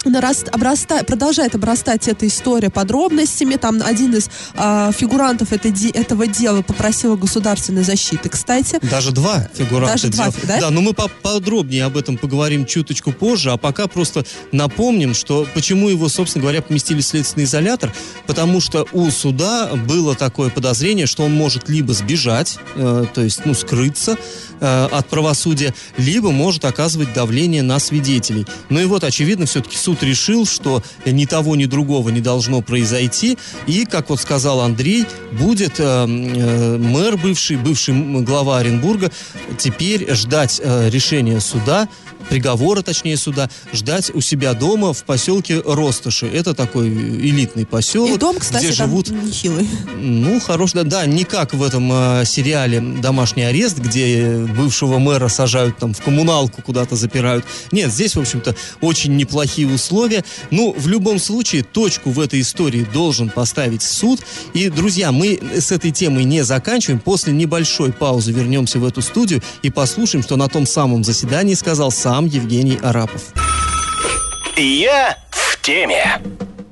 нараст- 0.06 0.50
обраста- 0.50 1.04
продолжает 1.04 1.56
обрастать 1.56 2.08
эта 2.08 2.28
история 2.28 2.70
подробностями. 2.70 3.56
Там 3.56 3.82
один 3.84 4.16
из 4.16 4.30
а, 4.56 4.92
фигурантов 4.92 5.52
это 5.54 5.70
де- 5.70 5.90
этого 5.90 6.28
дела 6.28 6.62
попросил 6.62 7.18
государственной 7.18 7.84
защиты, 7.84 8.30
кстати. 8.30 8.80
Даже 8.82 9.12
два 9.12 9.48
фигуранта. 9.54 9.94
Даже 9.94 10.08
два, 10.10 10.26
дел. 10.32 10.60
да? 10.60 10.70
но 10.70 10.82
мы 10.82 10.94
по- 10.94 11.08
подробнее 11.22 11.86
об 11.86 11.98
этом 11.98 12.18
поговорим 12.18 12.66
чуточку 12.66 13.12
позже, 13.12 13.52
а 13.52 13.58
пока 13.58 13.88
просто 13.88 14.26
напомним, 14.52 15.14
что 15.14 15.48
почему 15.54 15.90
его, 15.90 16.10
собственно 16.10 16.44
говоря, 16.44 16.62
поместили 16.62 17.02
в 17.02 17.06
следственный 17.06 17.46
изолятор, 17.46 17.94
потому 18.28 18.62
что 18.62 18.88
у 18.94 19.10
суда 19.12 19.70
было 19.88 20.16
такое 20.16 20.50
подозрение, 20.50 21.06
что 21.08 21.24
он 21.24 21.34
может 21.34 21.70
либо 21.70 21.94
сбежать, 21.94 22.58
э, 22.76 23.06
то 23.14 23.22
есть, 23.22 23.46
ну, 23.46 23.54
скрыться 23.54 24.18
э, 24.60 24.88
от 24.92 25.08
правосудия, 25.08 25.74
либо 25.98 26.32
может 26.32 26.66
оказывать 26.66 27.14
давление 27.14 27.64
на 27.64 27.80
свидетелей. 27.80 28.46
Ну 28.70 28.80
и 28.80 28.86
вот, 28.86 29.04
очевидно, 29.04 29.46
все-таки 29.46 29.78
суд 29.78 30.04
решил, 30.04 30.46
что 30.46 30.84
ни 31.06 31.26
того, 31.26 31.56
ни 31.56 31.66
другого 31.66 32.10
не 32.10 32.22
должно 32.22 32.62
произойти, 32.62 33.38
и, 33.68 33.86
как 33.86 34.10
вот 34.10 34.20
сказал 34.20 34.62
Андрей, 34.62 35.06
будет 35.32 35.80
э, 35.80 35.84
э, 35.84 36.78
мэр 36.78 37.18
бывший, 37.18 37.58
бывший 37.58 37.94
глава 38.22 38.60
Оренбурга, 38.60 39.12
теперь 39.58 40.14
ждать 40.14 40.62
э, 40.64 40.90
решения 40.90 41.40
суда, 41.40 41.88
приговора, 42.30 42.82
точнее, 42.82 43.18
суда, 43.18 43.50
ждать 43.74 44.14
у 44.14 44.22
себя 44.22 44.54
дома 44.54 44.94
в 44.94 45.04
поселке 45.04 45.62
Ростоши. 45.66 46.28
Это 46.28 46.54
такой 46.54 46.90
элитный 46.90 47.66
поселок, 47.66 48.12
И 48.12 48.18
дом, 48.18 48.38
кстати, 48.38 48.66
где 48.66 48.76
там 48.76 48.90
живут 48.90 49.10
нехилый. 49.10 49.68
ну, 49.98 50.40
хорош, 50.40 50.74
да, 50.74 50.84
да, 50.84 51.06
не 51.06 51.24
как 51.24 51.54
в 51.54 51.64
этом 51.64 51.90
э, 51.92 52.26
сериале 52.26 52.80
«Домашний 52.80 53.44
арест», 53.44 53.78
где 53.78 54.38
бывшего 54.58 55.00
мэра 55.00 55.28
сажают 55.28 55.78
там 55.78 55.94
в 55.94 56.02
коммуналку 56.02 56.62
куда-то 56.62 56.96
запирают. 56.96 57.46
Нет, 57.72 57.92
здесь, 57.92 58.16
в 58.16 58.20
общем-то, 58.20 58.56
очень 58.82 59.16
неплохие 59.16 59.68
условия. 59.68 60.24
Ну, 60.52 60.74
в 60.78 60.88
любом 60.88 61.20
случае, 61.20 61.64
точку 61.64 62.12
в 62.12 62.20
этой 62.20 62.42
истории 62.42 62.86
должен 62.94 63.30
поставить 63.30 63.82
суд. 63.82 64.20
И, 64.54 64.70
друзья, 64.70 65.12
мы 65.12 65.40
с 65.56 65.72
этой 65.72 65.92
темой 65.92 66.26
не 66.26 66.44
заканчиваем. 66.44 67.00
После 67.00 67.34
небольшой 67.34 67.92
паузы 67.92 68.32
вернемся 68.32 68.80
в 68.80 68.86
эту 68.86 69.02
студию 69.02 69.42
и 69.64 69.70
послушаем, 69.70 70.24
что 70.24 70.36
на 70.36 70.48
том 70.48 70.66
самом 70.66 71.04
заседании 71.04 71.54
сказал 71.54 71.92
сам 71.92 72.09
Евгений 72.26 72.80
Арапов. 72.82 73.22
Я 74.58 75.16
в 75.30 75.62
теме. 75.62 76.20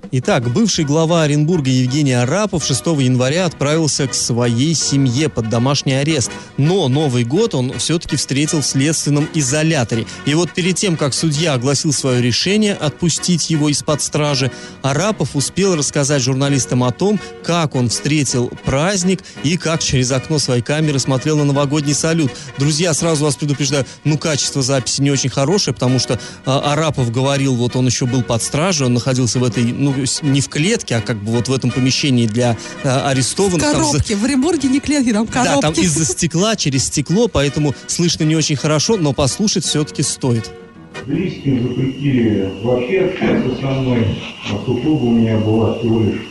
Итак, 0.10 0.50
бывший 0.54 0.86
глава 0.86 1.24
Оренбурга 1.24 1.70
Евгений 1.70 2.14
Арапов 2.14 2.64
6 2.64 2.86
января 3.02 3.46
отправился 3.46 4.08
к 4.08 4.14
своей 4.14 4.74
семье 4.74 5.28
под 5.28 5.50
домашний 5.50 5.96
арест. 5.96 6.32
Но 6.56 6.88
Новый 6.88 7.26
год 7.26 7.54
он 7.54 7.78
все-таки 7.78 8.16
встретил 8.16 8.62
в 8.62 8.66
следственном 8.66 9.28
изоляторе. 9.34 10.06
И 10.26 10.34
вот 10.34 10.52
перед 10.52 10.76
тем, 10.76 10.96
как 10.96 11.14
судья 11.14 11.56
огласил 11.56 11.92
свое 11.92 12.22
решение 12.22 12.74
отпустить 12.74 13.50
его 13.50 13.68
из-под 13.68 14.02
стражи, 14.02 14.50
Арапов 14.82 15.36
успел 15.36 15.76
рассказать 15.76 16.22
журналистам 16.22 16.86
о 16.86 16.92
том, 16.92 17.20
как 17.44 17.76
он 17.76 17.90
встретил 17.90 18.50
праздник 18.64 19.24
и 19.44 19.58
как 19.58 19.84
через 19.84 20.12
окно 20.14 20.40
своей 20.40 20.62
камеры 20.62 21.00
смотрел 21.00 21.38
на 21.38 21.44
новогодний 21.44 21.94
салют. 21.94 22.32
Друзья, 22.58 22.94
сразу 22.94 23.26
вас 23.26 23.36
предупреждаю, 23.36 23.86
ну, 24.06 24.18
качество 24.18 24.62
записи 24.62 25.02
не 25.02 25.12
очень 25.12 25.30
хорошее, 25.30 25.74
потому 25.74 26.00
что 26.00 26.18
а, 26.46 26.74
Арапов 26.74 27.12
говорил, 27.12 27.56
вот 27.56 27.76
он 27.76 27.88
еще 27.88 28.06
был 28.06 28.24
под 28.24 28.42
стражей, 28.42 28.86
он 28.86 28.94
находился 28.94 29.40
в 29.40 29.44
этой, 29.44 29.66
ну, 29.66 29.97
не 30.22 30.42
в 30.42 30.50
клетке, 30.50 30.96
а 30.96 31.02
как 31.02 31.18
бы 31.18 31.32
вот 31.32 31.48
в 31.48 31.54
этом 31.54 31.72
помещении 31.72 32.28
для 32.28 32.58
а, 32.84 33.10
арестованных. 33.10 33.62
Там 33.62 33.84
за- 33.84 33.92
Коробки. 33.92 34.14
В 34.14 34.24
Оренбурге 34.26 34.70
не 34.70 34.80
клетки, 34.80 35.12
там 35.14 35.28
коробки. 35.28 35.56
да, 35.56 35.62
там 35.62 35.74
из-за 35.74 36.06
стекла, 36.06 36.56
через 36.56 36.86
стекло, 36.86 37.28
поэтому 37.28 37.74
слышно 37.88 38.24
не 38.24 38.36
очень 38.36 38.56
хорошо, 38.56 38.98
но 38.98 39.14
послушать 39.14 39.66
все-таки 39.66 40.04
стоит. 40.04 40.50
Близким 41.06 41.62
запретили 41.68 42.52
вообще 42.64 43.02
общаться 43.02 43.62
со 43.62 43.68
мной, 43.68 44.08
а 44.52 44.66
супруга 44.66 45.04
у 45.04 45.12
меня 45.12 45.38
была 45.38 45.78
всего 45.78 46.02
лишь 46.02 46.22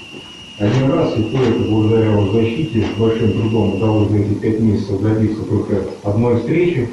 один 0.58 0.90
раз, 0.90 1.12
и 1.18 1.22
то 1.22 1.42
это 1.42 1.58
благодаря 1.70 2.06
его 2.12 2.32
защите, 2.32 2.84
с 2.94 2.98
большим 2.98 3.32
трудом 3.32 3.74
удалось 3.76 4.10
за 4.10 4.16
эти 4.18 4.34
пять 4.34 4.60
месяцев 4.60 5.00
добиться 5.00 5.42
только 5.42 5.82
одной 6.02 6.40
встречи, 6.40 6.88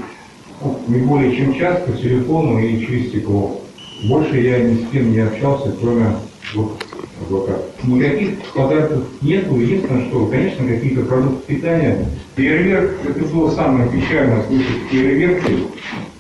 Ну, 0.62 0.80
не 0.88 1.00
более 1.00 1.36
чем 1.36 1.56
час 1.58 1.82
по 1.86 1.94
телефону 1.94 2.60
и 2.60 2.86
через 2.86 3.10
стекло. 3.10 3.62
Больше 4.04 4.38
я 4.40 4.60
ни 4.60 4.76
с 4.86 4.92
кем 4.92 5.12
не 5.12 5.20
общался, 5.20 5.74
кроме 5.82 6.16
вот 6.54 6.84
адвоката. 7.22 7.64
Никаких 7.84 8.40
подарков 8.54 9.04
нету, 9.22 9.60
единственное, 9.60 10.08
что, 10.08 10.26
конечно, 10.28 10.68
какие-то 10.68 11.02
продукты 11.06 11.56
питания. 11.56 12.10
Фейерверк, 12.36 12.92
это 13.06 13.26
было 13.26 13.52
самое 13.52 13.90
печальное, 13.90 14.44
слышать 14.48 14.90
фейерверки 14.90 15.52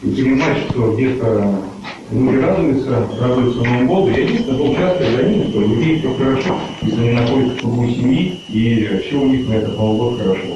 и 0.03 0.07
понимать, 0.07 0.57
что 0.69 0.93
где-то 0.93 1.59
люди 2.11 2.37
радуются, 2.37 3.07
радуются 3.19 3.63
Новому 3.63 3.87
году. 3.87 4.09
Я 4.09 4.23
единственное 4.23 4.59
был 4.59 4.75
часто 4.75 5.11
за 5.11 5.23
ними, 5.23 5.49
что 5.49 5.61
людей 5.61 5.99
все 5.99 6.13
хорошо, 6.15 6.59
если 6.81 6.99
они 6.99 7.11
находятся 7.11 7.55
в 7.55 7.61
кругу 7.61 7.89
семьи, 7.89 8.41
и 8.49 9.01
все 9.07 9.15
у 9.19 9.27
них 9.27 9.47
на 9.47 9.53
этот 9.53 9.77
Новый 9.77 9.97
год 9.97 10.19
хорошо. 10.19 10.55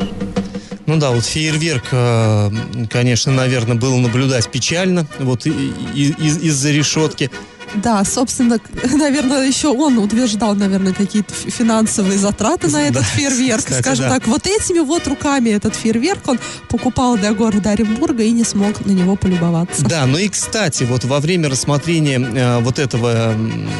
Ну 0.86 0.98
да, 0.98 1.12
вот 1.12 1.26
фейерверк, 1.26 1.84
э, 1.92 2.50
конечно, 2.90 3.34
наверное, 3.34 3.76
было 3.76 3.98
наблюдать 3.98 4.50
печально, 4.50 5.06
вот 5.20 5.46
из-за 5.46 6.72
решетки. 6.72 7.30
Да, 7.76 8.04
собственно, 8.06 8.60
наверное, 8.94 9.46
еще 9.48 9.68
он 9.70 9.98
утверждал, 9.98 10.56
наверное, 10.56 10.94
какие-то 10.94 11.34
фи- 11.34 11.50
финансовые 11.50 12.18
затраты 12.18 12.68
на 12.70 12.84
этот 12.84 13.02
Да, 13.02 13.04
фейерверк. 13.04 13.60
кстати, 13.64 13.82
Скажем 13.82 14.06
да. 14.06 14.16
так, 14.16 14.28
вот 14.28 14.48
этими 14.48 14.80
вот 14.80 15.08
руками 15.08 15.50
этот 15.50 15.76
фейерверк 15.76 16.28
он 16.28 16.40
покупал 16.70 17.18
для 17.18 17.34
города 17.34 17.72
Оренбурга 17.72 18.24
и 18.24 18.32
не 18.32 18.44
смог 18.44 18.86
на 18.86 18.92
него 18.92 19.16
полюбоваться. 19.16 19.84
Да, 19.86 20.06
ну 20.06 20.18
и 20.18 20.28
кстати, 20.30 20.84
вот 20.84 21.04
во 21.06 21.20
время 21.20 21.50
рассмотрения 21.50 22.20
э, 22.20 22.60
вот 22.62 22.80
этого 22.80 23.36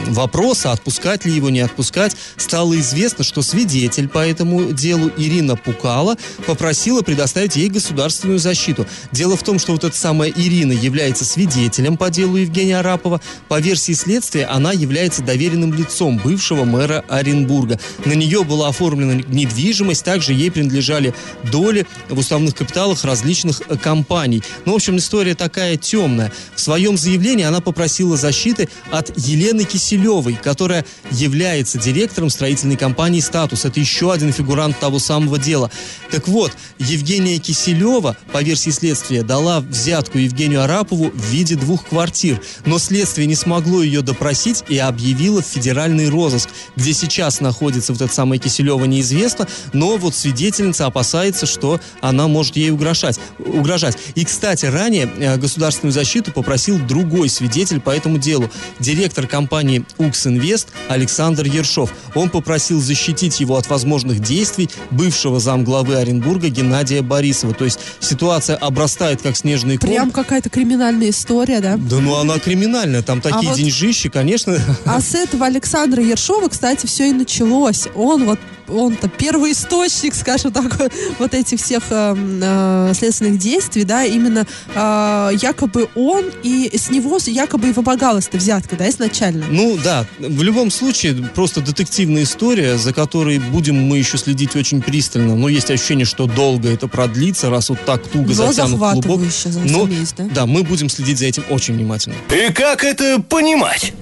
вопроса, 0.08 0.72
отпускать 0.72 1.26
ли 1.26 1.32
его, 1.34 1.50
не 1.50 1.60
отпускать, 1.62 2.16
стало 2.38 2.78
известно, 2.80 3.24
что 3.24 3.42
свидетель 3.42 4.08
по 4.08 4.20
этому 4.20 4.72
делу 4.74 5.12
Ирина 5.18 5.56
Пукала 5.56 6.18
попросила 6.46 7.02
предоставить 7.02 7.56
ей 7.56 7.70
государственную 7.70 8.40
защиту. 8.40 8.86
Дело 9.12 9.36
в 9.38 9.44
том, 9.44 9.60
что 9.60 9.72
вот 9.74 9.84
эта 9.84 9.96
самая 9.98 10.30
Ирина 10.30 10.72
является 10.72 11.26
свидетелем 11.26 11.98
по 11.98 12.10
делу 12.10 12.38
Евгения 12.38 12.80
Арапова. 12.80 13.22
По 13.48 13.60
версии 13.78 13.94
следствия, 13.94 14.46
она 14.46 14.72
является 14.72 15.22
доверенным 15.22 15.72
лицом 15.72 16.18
бывшего 16.18 16.64
мэра 16.64 17.06
Оренбурга. 17.08 17.80
На 18.06 18.14
нее 18.14 18.44
была 18.44 18.70
оформлена 18.70 19.22
недвижимость, 19.28 20.04
также 20.04 20.34
ей 20.34 20.50
принадлежали 20.50 21.14
доли 21.52 21.86
в 22.10 22.18
уставных 22.18 22.56
капиталах 22.56 23.04
различных 23.04 23.62
э, 23.70 23.78
компаний. 23.78 24.42
Ну, 24.66 24.74
в 24.74 24.76
общем, 24.78 24.98
история 24.98 25.36
такая 25.36 25.78
темная. 25.78 26.34
В 26.56 26.60
своем 26.60 26.98
заявлении 26.98 27.46
она 27.46 27.62
попросила 27.62 28.18
защиты 28.18 28.68
от 28.90 29.16
Елены 29.16 29.64
Киселевой, 29.64 30.40
которая 30.42 30.84
является 31.12 31.78
директором 31.78 32.32
строительной 32.32 32.78
компании 32.78 33.20
«Статус». 33.20 33.64
Это 33.64 33.80
еще 33.80 34.12
один 34.12 34.34
фигурант 34.34 34.80
того 34.80 34.98
самого 34.98 35.38
дела. 35.38 35.70
Так 36.10 36.28
вот, 36.28 36.52
Евгения 36.80 37.38
Киселева, 37.38 38.18
по 38.34 38.42
версии 38.42 38.72
следствия, 38.72 39.22
дала 39.22 39.60
взятку 39.60 40.18
Евгению 40.18 40.64
Арапову 40.64 41.12
в 41.14 41.26
виде 41.26 41.56
двух 41.56 41.86
квартир. 41.86 42.42
Но 42.66 42.80
следствие 42.80 43.28
не 43.28 43.36
смогло 43.36 43.67
смогло 43.68 43.84
ее 43.84 44.02
допросить 44.02 44.64
и 44.70 44.78
объявило 44.78 45.42
в 45.42 45.46
федеральный 45.46 46.10
розыск, 46.10 46.50
где 46.76 46.94
сейчас 46.94 47.42
находится 47.42 47.92
вот 47.92 48.02
эта 48.02 48.14
самая 48.14 48.40
Киселева 48.40 48.86
неизвестно, 48.86 49.48
но 49.74 49.98
вот 49.98 50.16
свидетельница 50.16 50.86
опасается, 50.86 51.46
что 51.46 51.80
она 52.02 52.28
может 52.28 52.56
ей 52.56 52.72
угрожать. 52.72 53.20
угрожать. 53.40 53.98
И, 54.16 54.24
кстати, 54.24 54.66
ранее 54.66 55.10
э, 55.18 55.38
государственную 55.38 55.92
защиту 55.92 56.32
попросил 56.32 56.80
другой 56.80 57.30
свидетель 57.30 57.82
по 57.82 57.90
этому 57.90 58.18
делу, 58.18 58.50
директор 58.80 59.28
компании 59.28 59.86
«Укс 59.98 60.28
Инвест» 60.28 60.70
Александр 60.88 61.46
Ершов. 61.46 61.92
Он 62.16 62.30
попросил 62.30 62.80
защитить 62.82 63.40
его 63.42 63.58
от 63.58 63.70
возможных 63.70 64.20
действий 64.20 64.70
бывшего 64.92 65.40
замглавы 65.40 65.96
Оренбурга 65.96 66.48
Геннадия 66.50 67.02
Борисова. 67.02 67.54
То 67.54 67.66
есть 67.66 67.80
ситуация 68.00 68.56
обрастает 68.56 69.22
как 69.22 69.36
снежный 69.36 69.78
ком. 69.78 69.90
Прям 69.90 70.12
какая-то 70.12 70.50
криминальная 70.50 71.10
история, 71.10 71.60
да? 71.60 71.76
Да 71.78 72.00
ну 72.00 72.16
она 72.16 72.40
криминальная, 72.40 73.02
там 73.02 73.20
такие 73.22 73.50
вот- 73.50 73.57
деньжищи, 73.58 74.10
конечно. 74.10 74.60
А 74.86 75.02
с 75.02 75.16
этого 75.16 75.46
Александра 75.48 76.04
Ершова, 76.04 76.48
кстати, 76.48 76.86
все 76.86 77.10
и 77.10 77.12
началось. 77.12 77.88
Он 77.96 78.26
вот 78.26 78.40
он-то 78.68 79.08
первый 79.08 79.52
источник, 79.52 80.16
скажем 80.16 80.52
так, 80.52 80.92
вот 81.20 81.34
этих 81.34 81.60
всех 81.60 81.84
э, 81.90 82.16
э, 82.16 82.94
следственных 82.94 83.38
действий, 83.38 83.84
да, 83.84 84.04
именно 84.04 84.46
э, 84.74 85.30
якобы 85.42 85.90
он, 85.96 86.26
и 86.44 86.72
с 86.78 86.90
него 86.90 87.18
якобы 87.26 87.70
и 87.70 87.72
вымогалась 87.72 88.28
эта 88.28 88.38
взятка, 88.38 88.76
да, 88.76 88.90
изначально. 88.90 89.46
Ну 89.50 89.78
да, 89.84 90.06
в 90.20 90.44
любом 90.44 90.72
случае, 90.72 91.16
просто 91.36 91.62
детективная 91.62 92.24
история, 92.24 92.78
за 92.78 92.94
которой 92.94 93.40
будем 93.40 93.76
мы 93.76 93.98
еще 93.98 94.18
следить 94.18 94.56
очень 94.56 94.82
пристально. 94.82 95.36
Но 95.36 95.50
есть 95.50 95.72
ощущение, 95.72 96.06
что 96.06 96.28
долго 96.28 96.70
это 96.70 96.88
продлится, 96.88 97.50
раз 97.50 97.70
вот 97.70 97.80
так 97.86 98.04
туго 98.08 98.28
Но 98.28 98.34
затянут 98.34 98.80
клубок. 98.80 99.22
Но, 99.66 99.86
заметь, 99.86 100.14
да? 100.18 100.30
да, 100.34 100.46
мы 100.46 100.64
будем 100.64 100.90
следить 100.90 101.20
за 101.20 101.26
этим 101.26 101.44
очень 101.50 101.76
внимательно. 101.76 102.16
И 102.30 102.52
как 102.54 102.84
это 102.84 103.22
понимать? 103.22 103.94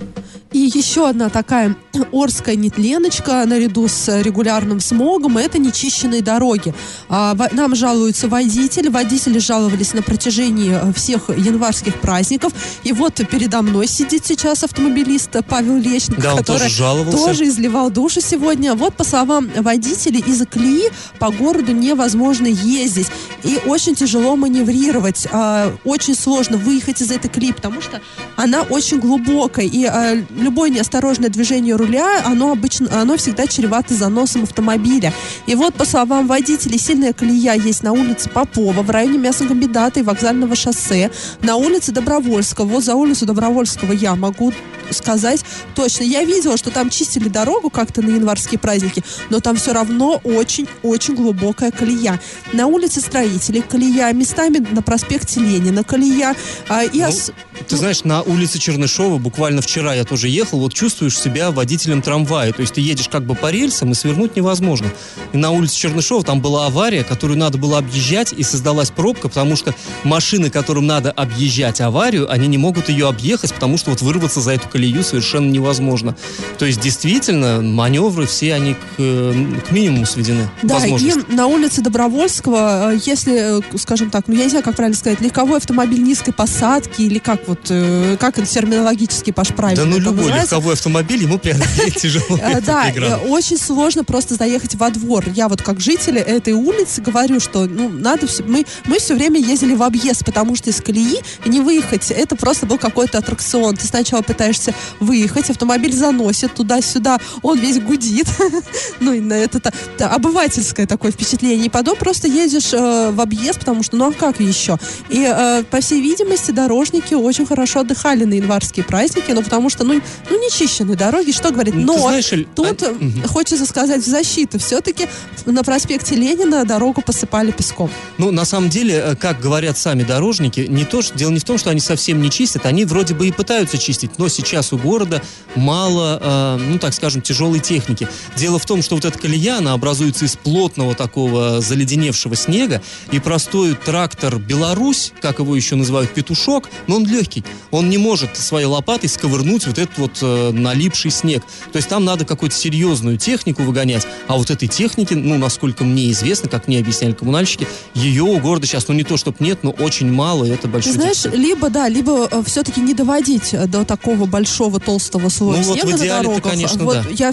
И 0.56 0.72
еще 0.74 1.10
одна 1.10 1.28
такая 1.28 1.76
Орская 2.14 2.56
нетленочка 2.56 3.44
наряду 3.46 3.90
с 3.90 4.22
регулярным 4.22 4.80
смогом– 4.80 5.38
это 5.38 5.58
нечищенные 5.60 6.22
дороги. 6.22 6.74
А, 7.10 7.36
нам 7.52 7.76
жалуются 7.76 8.30
водители. 8.30 8.88
Водители 8.88 9.38
жаловались 9.40 9.94
на 9.94 10.02
протяжении 10.02 10.72
э, 10.72 10.94
всех 10.94 11.28
январских 11.28 12.00
праздников. 12.00 12.54
И 12.86 12.94
вот 12.94 13.16
передо 13.30 13.62
мной 13.64 13.88
сидит 13.88 14.26
сейчас 14.26 14.64
автомобилист 14.64 15.32
Павел 15.50 15.76
Лещенко, 15.76 16.22
Да, 16.22 16.36
который 16.38 16.60
тоже 16.60 16.70
жаловался. 16.70 17.18
тоже 17.18 17.44
изливал 17.50 17.90
душу 17.90 18.22
сегодня. 18.22 18.76
Вот, 18.76 18.96
по 18.96 19.04
словам 19.04 19.50
водителей, 19.58 20.24
из-за 20.26 20.46
колеи 20.46 20.90
по 21.20 21.32
городу 21.32 21.74
невозможно 21.74 22.48
ездить. 22.48 23.08
И 23.44 23.60
очень 23.66 23.94
тяжело 23.94 24.38
маневрировать. 24.38 25.28
А, 25.34 25.76
очень 25.84 26.16
сложно 26.16 26.56
выехать 26.56 27.02
из 27.02 27.12
этой 27.12 27.30
колеи, 27.30 27.52
потому 27.52 27.82
что 27.82 28.00
она 28.38 28.62
очень 28.62 29.00
глубокая. 29.00 29.66
И 29.66 29.84
а, 29.84 30.16
любое 30.46 30.70
неосторожное 30.70 31.30
движение 31.30 31.76
руля, 31.76 32.22
оно 32.26 32.52
обычно, 32.52 32.88
оно 33.02 33.18
всегда 33.18 33.48
чревато 33.48 33.94
заносом 33.94 34.44
автомобиля. 34.44 35.12
И 35.48 35.56
вот, 35.56 35.74
по 35.74 35.86
словам 35.86 36.28
водителей, 36.28 36.78
сильная 36.80 37.12
колея 37.14 37.56
есть 37.56 37.84
на 37.84 37.92
улице 37.92 38.30
Попова, 38.30 38.82
в 38.82 38.90
районе 38.90 39.18
мясокомбината 39.18 40.00
и 40.00 40.04
вокзального 40.04 40.56
шоссе, 40.56 41.12
на 41.42 41.56
улице 41.58 41.92
Добровольского. 41.92 42.66
Вот 42.66 42.84
за 42.84 42.96
улицу 42.96 43.26
Добровольского 43.26 43.92
я 43.92 44.16
могу 44.16 44.54
сказать 44.92 45.44
точно. 45.74 46.04
Я 46.04 46.24
видела, 46.24 46.58
что 46.58 46.70
там 46.70 46.90
чистили 46.92 47.28
дорогу 47.28 47.70
как-то 47.72 48.02
на 48.04 48.10
январские 48.10 48.60
праздники, 48.60 49.04
но 49.32 49.40
там 49.40 49.56
все 49.56 49.74
равно 49.74 50.22
очень-очень 50.24 51.16
глубокая 51.16 51.72
колея. 51.72 52.22
На 52.54 52.68
улице 52.68 53.02
Строителей 53.02 53.62
колея, 53.62 54.14
местами 54.14 54.60
на 54.72 54.82
проспекте 54.84 55.40
Ленина 55.40 55.84
колея. 55.84 56.36
а, 56.70 56.84
и 56.84 57.02
Ну, 57.02 57.08
ос- 57.10 57.32
Ты 57.68 57.78
знаешь, 57.78 58.04
на 58.04 58.22
улице 58.22 58.60
Чернышова 58.60 59.18
буквально 59.18 59.62
вчера 59.62 59.94
я 59.94 60.04
тоже 60.04 60.28
ехал, 60.28 60.60
вот 60.60 60.74
чувствуешь 60.74 61.18
себя 61.18 61.52
водителем 61.52 62.02
трамвая. 62.02 62.52
То 62.52 62.62
есть 62.62 62.74
ты 62.74 62.82
едешь 62.82 63.10
как 63.10 63.26
бы 63.26 63.36
по 63.36 63.52
рельсам, 63.52 63.92
и 63.92 63.96
свернуть 63.96 64.36
невозможно. 64.36 64.88
И 65.34 65.38
на 65.38 65.52
улице 65.52 65.76
Чернышова 65.78 66.24
там 66.24 66.42
была 66.42 66.68
авария, 66.68 67.04
которую 67.04 67.40
надо 67.40 67.58
было 67.58 67.78
объезжать, 67.78 68.34
и 68.34 68.44
создалась 68.44 68.92
пробка, 68.92 69.30
потому 69.30 69.56
что 69.56 69.74
машины, 70.04 70.50
которым 70.50 70.86
надо 70.86 71.12
объезжать 71.12 71.82
аварию, 71.82 72.32
они 72.32 72.48
не 72.48 72.58
могут 72.58 72.90
ее 72.90 73.08
объехать, 73.08 73.54
потому 73.54 73.78
что 73.78 73.92
вот 73.92 74.02
вырваться 74.02 74.42
за 74.42 74.52
эту 74.52 74.68
колею 74.68 75.04
совершенно 75.04 75.50
невозможно. 75.50 76.16
То 76.60 76.66
есть 76.66 76.80
действительно 76.80 77.62
маневры 77.62 78.26
все 78.26 78.54
они 78.54 78.74
к, 78.74 78.78
э, 78.98 79.46
к 79.68 79.72
минимуму 79.72 80.06
сведены. 80.06 80.50
Да, 80.62 80.86
и 80.86 81.14
на 81.30 81.48
улице 81.48 81.82
Добровольского, 81.82 82.94
э, 82.94 83.00
если, 83.06 83.60
э, 83.60 83.78
скажем 83.78 84.10
так, 84.10 84.28
ну 84.28 84.36
я 84.36 84.44
не 84.44 84.50
знаю, 84.50 84.64
как 84.64 84.76
правильно 84.76 84.98
сказать, 84.98 85.22
легковой 85.22 85.58
автомобиль 85.58 86.02
низкой 86.02 86.32
посадки 86.32 87.02
или 87.02 87.20
как 87.20 87.45
вот, 87.48 87.60
э, 87.70 88.18
как 88.20 88.36
терминологически, 88.48 89.32
Паш, 89.32 89.50
правильно 89.50 89.84
Да 89.84 89.90
ну 89.90 89.98
любой 89.98 90.26
называется? 90.26 90.56
легковой 90.56 90.74
автомобиль 90.74 91.24
ему 91.24 91.38
преодолеть 91.38 91.96
тяжело. 92.02 92.40
Э, 92.42 92.62
Да, 92.62 92.90
э, 92.90 93.16
очень 93.28 93.58
сложно 93.58 94.04
просто 94.04 94.36
заехать 94.36 94.76
во 94.76 94.90
двор. 94.90 95.26
Я 95.36 95.48
вот 95.50 95.62
как 95.62 95.80
житель 95.80 96.18
этой 96.18 96.54
улицы 96.54 97.02
говорю, 97.02 97.40
что 97.40 97.66
ну 97.66 97.90
надо 97.90 98.28
все, 98.28 98.44
мы 98.44 98.66
мы 98.86 99.00
все 99.00 99.16
время 99.16 99.40
ездили 99.40 99.74
в 99.76 99.84
объезд, 99.84 100.24
потому 100.26 100.56
что 100.56 100.70
из 100.70 100.82
колеи 100.82 101.20
не 101.46 101.62
выехать. 101.62 102.12
Это 102.12 102.36
просто 102.36 102.66
был 102.66 102.78
какой-то 102.78 103.18
аттракцион. 103.18 103.76
Ты 103.76 103.86
сначала 103.86 104.22
пытаешься 104.22 104.74
выехать, 105.00 105.50
автомобиль 105.50 105.94
заносит 105.94 106.54
туда-сюда, 106.54 107.20
он 107.42 107.60
весь 107.60 107.80
гудит. 107.80 108.28
Ну 109.00 109.20
на 109.22 109.34
это 109.34 109.72
обывательское 110.00 110.88
такое 110.88 111.12
впечатление. 111.12 111.66
И 111.66 111.70
потом 111.70 111.98
просто 111.98 112.28
едешь 112.28 112.74
э, 112.74 113.12
в 113.12 113.20
объезд, 113.20 113.60
потому 113.60 113.84
что 113.84 113.98
ну 113.98 114.10
а 114.10 114.14
как 114.14 114.40
еще? 114.40 114.78
И 115.10 115.64
по 115.70 115.82
всей 115.82 116.02
видимости 116.02 116.52
дорожники 116.52 117.14
очень 117.14 117.35
хорошо 117.44 117.80
отдыхали 117.80 118.24
на 118.24 118.36
январские 118.36 118.86
праздники, 118.86 119.32
ну 119.32 119.42
потому 119.42 119.70
что 119.70 119.84
ну 119.84 120.00
ну 120.30 120.42
не 120.42 120.52
чищенные 120.52 120.96
дороги, 120.96 121.32
что 121.32 121.52
говорить. 121.52 121.74
Ну, 121.74 121.98
Но 121.98 121.98
знаешь, 121.98 122.32
Тут 122.56 122.84
а- 122.84 122.96
э, 123.00 123.28
хочется 123.28 123.66
сказать 123.66 124.04
в 124.04 124.08
защиту. 124.08 124.60
Все-таки 124.60 125.08
на 125.46 125.64
проспекте 125.64 126.16
Ленина 126.16 126.66
дорогу 126.66 127.02
посыпали 127.02 127.52
песком. 127.52 127.90
Ну, 128.18 128.32
на 128.32 128.46
самом 128.46 128.70
деле, 128.70 128.96
э, 128.96 129.16
как 129.16 129.40
говорят 129.40 129.78
сами 129.78 130.04
дорожники, 130.04 130.62
не 130.62 130.86
то, 130.86 131.02
что, 131.02 131.18
дело 131.18 131.32
не 131.32 131.40
в 131.40 131.44
том, 131.44 131.58
что 131.58 131.70
они 131.70 131.80
совсем 131.80 132.22
не 132.22 132.30
чистят, 132.30 132.66
они 132.66 132.86
вроде 132.86 133.14
бы 133.14 133.28
и 133.28 133.32
пытаются 133.32 133.78
чистить, 133.78 134.18
но 134.18 134.28
сейчас 134.28 134.72
у 134.74 134.78
города 134.78 135.22
мало, 135.56 136.20
э, 136.22 136.58
ну, 136.70 136.80
так 136.80 136.94
скажем, 136.94 137.22
тяжелой 137.22 137.60
техники. 137.60 138.08
Дело 138.36 138.60
в 138.60 138.66
том, 138.66 138.82
что 138.82 138.96
вот 138.96 139.06
эта 139.06 139.18
колея, 139.18 139.58
она 139.58 139.74
образуется 139.74 140.26
из 140.26 140.36
плотного 140.36 140.96
такого 140.96 141.62
заледеневшего 141.62 142.36
снега, 142.36 142.82
и 143.12 143.20
простой 143.20 143.76
трактор 143.76 144.38
«Беларусь», 144.38 145.14
как 145.22 145.40
его 145.40 145.56
еще 145.56 145.76
называют, 145.76 146.14
«петушок», 146.14 146.70
но 146.88 146.98
он 146.98 147.06
легкий. 147.06 147.25
Он 147.72 147.90
не 147.90 147.98
может 147.98 148.38
своей 148.38 148.66
лопатой 148.66 149.10
сковырнуть 149.10 149.68
вот 149.68 149.78
этот 149.78 149.98
вот 149.98 150.20
э, 150.22 150.52
налипший 150.52 151.12
снег. 151.12 151.44
То 151.72 151.78
есть 151.78 151.90
там 151.90 152.06
надо 152.06 152.26
какую-то 152.26 152.56
серьезную 152.56 153.18
технику 153.18 153.64
выгонять, 153.64 154.08
а 154.28 154.36
вот 154.38 154.50
этой 154.52 154.68
техники, 154.68 155.14
ну, 155.14 155.38
насколько 155.38 155.84
мне 155.84 156.12
известно, 156.12 156.50
как 156.50 156.68
мне 156.68 156.80
объясняли 156.80 157.14
коммунальщики, 157.14 157.68
ее 157.94 158.24
у 158.24 158.40
города 158.40 158.66
сейчас, 158.68 158.88
ну, 158.88 158.94
не 158.94 159.04
то, 159.04 159.18
чтобы 159.18 159.38
нет, 159.40 159.60
но 159.64 159.72
очень 159.72 160.12
мало, 160.12 160.46
и 160.46 160.50
это 160.50 160.64
Ты 160.64 160.68
большой 160.68 160.94
знаешь, 160.94 161.18
дефицит. 161.18 161.40
либо, 161.40 161.70
да, 161.70 161.88
либо 161.90 162.30
все-таки 162.44 162.82
не 162.82 162.94
доводить 162.94 163.54
э, 163.54 163.68
до 163.68 163.84
такого 163.86 164.26
большого 164.26 164.80
толстого 164.80 165.30
слоя 165.30 165.60
Ну, 165.62 165.64
вот 165.64 165.78
в 165.78 165.82
снега 165.82 165.98
на 165.98 166.22
дорогах. 166.24 166.44
конечно, 166.52 166.84
вот 166.84 166.96
да. 167.04 167.04
я 167.12 167.32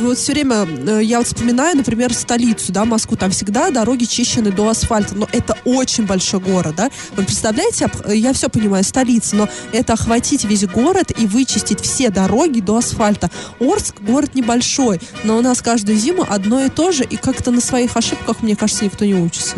вот 0.00 0.18
все 0.18 0.32
время, 0.32 0.66
э, 0.86 1.00
я 1.02 1.18
вот 1.18 1.26
вспоминаю, 1.26 1.76
например, 1.76 2.12
столицу, 2.14 2.72
да, 2.72 2.84
Москву, 2.84 3.16
там 3.16 3.30
всегда 3.30 3.70
дороги 3.70 4.04
чищены 4.04 4.50
до 4.50 4.68
асфальта, 4.68 5.14
но 5.14 5.28
это 5.32 5.56
очень 5.64 6.04
большой 6.06 6.40
город, 6.40 6.74
да. 6.76 6.90
Вы 7.16 7.24
представляете, 7.24 7.90
э, 8.04 8.16
я 8.16 8.32
все 8.32 8.48
понимаю, 8.48 8.84
столица, 8.84 9.31
но 9.32 9.48
это 9.72 9.94
охватить 9.94 10.44
весь 10.44 10.66
город 10.66 11.12
и 11.16 11.26
вычистить 11.26 11.80
все 11.80 12.10
дороги 12.10 12.60
до 12.60 12.78
асфальта. 12.78 13.30
Орск 13.60 14.00
город 14.00 14.34
небольшой, 14.34 15.00
но 15.24 15.36
у 15.38 15.42
нас 15.42 15.62
каждую 15.62 15.98
зиму 15.98 16.26
одно 16.28 16.64
и 16.64 16.68
то 16.68 16.92
же, 16.92 17.04
и 17.04 17.16
как-то 17.16 17.50
на 17.50 17.60
своих 17.60 17.96
ошибках, 17.96 18.42
мне 18.42 18.56
кажется, 18.56 18.84
никто 18.84 19.04
не 19.04 19.14
учится. 19.14 19.56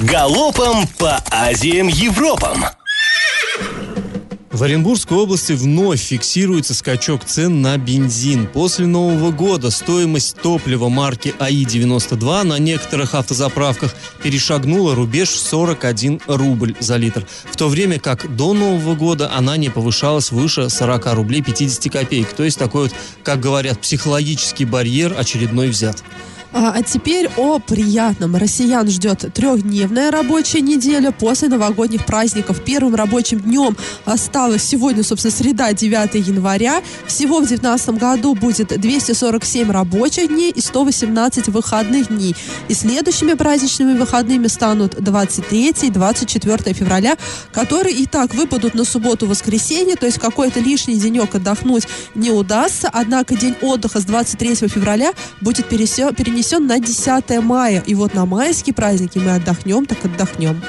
Галопом 0.00 0.86
по 0.98 1.22
Азиям 1.30 1.88
Европам. 1.88 2.64
В 4.50 4.64
Оренбургской 4.64 5.16
области 5.16 5.52
вновь 5.52 6.00
фиксируется 6.00 6.74
скачок 6.74 7.24
цен 7.24 7.62
на 7.62 7.78
бензин. 7.78 8.48
После 8.48 8.84
Нового 8.84 9.30
года 9.30 9.70
стоимость 9.70 10.38
топлива 10.42 10.88
марки 10.88 11.32
АИ-92 11.38 12.42
на 12.42 12.58
некоторых 12.58 13.14
автозаправках 13.14 13.94
перешагнула 14.24 14.96
рубеж 14.96 15.30
41 15.30 16.22
рубль 16.26 16.74
за 16.80 16.96
литр. 16.96 17.24
В 17.44 17.56
то 17.56 17.68
время 17.68 18.00
как 18.00 18.34
до 18.34 18.52
Нового 18.52 18.96
года 18.96 19.30
она 19.32 19.56
не 19.56 19.68
повышалась 19.68 20.32
выше 20.32 20.68
40 20.68 21.14
рублей 21.14 21.42
50 21.42 21.92
копеек. 21.92 22.32
То 22.32 22.42
есть 22.42 22.58
такой 22.58 22.88
вот, 22.88 22.92
как 23.22 23.38
говорят, 23.38 23.80
психологический 23.80 24.64
барьер 24.64 25.14
очередной 25.16 25.68
взят. 25.68 26.02
А, 26.52 26.72
а 26.74 26.82
теперь 26.82 27.30
о 27.36 27.60
приятном. 27.60 28.34
Россиян 28.34 28.88
ждет 28.88 29.32
трехдневная 29.32 30.10
рабочая 30.10 30.60
неделя 30.60 31.12
после 31.12 31.48
новогодних 31.48 32.04
праздников. 32.04 32.62
Первым 32.64 32.96
рабочим 32.96 33.38
днем 33.40 33.76
осталось 34.04 34.64
сегодня, 34.64 35.04
собственно, 35.04 35.32
среда, 35.32 35.72
9 35.72 36.26
января. 36.26 36.82
Всего 37.06 37.36
в 37.36 37.46
2019 37.46 37.90
году 37.90 38.34
будет 38.34 38.80
247 38.80 39.70
рабочих 39.70 40.28
дней 40.28 40.50
и 40.50 40.60
118 40.60 41.48
выходных 41.48 42.08
дней. 42.08 42.34
И 42.68 42.74
следующими 42.74 43.34
праздничными 43.34 43.96
выходными 43.96 44.48
станут 44.48 44.96
23 45.02 45.74
и 45.82 45.90
24 45.90 46.74
февраля, 46.74 47.16
которые 47.52 47.94
и 47.94 48.06
так 48.06 48.34
выпадут 48.34 48.74
на 48.74 48.84
субботу-воскресенье, 48.84 49.94
то 49.94 50.06
есть 50.06 50.18
какой-то 50.18 50.58
лишний 50.58 50.96
денек 50.96 51.32
отдохнуть 51.34 51.86
не 52.16 52.32
удастся. 52.32 52.90
Однако 52.92 53.36
день 53.36 53.54
отдыха 53.60 54.00
с 54.00 54.04
23 54.04 54.56
февраля 54.66 55.12
будет 55.40 55.68
перенесен 55.68 56.39
перенесен 56.40 56.66
на 56.66 56.78
10 56.78 57.42
мая. 57.42 57.82
И 57.86 57.94
вот 57.94 58.14
на 58.14 58.24
майские 58.24 58.74
праздники 58.74 59.18
мы 59.18 59.34
отдохнем, 59.34 59.84
так 59.86 60.04
отдохнем. 60.04 60.60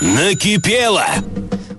Накипело! 0.00 1.04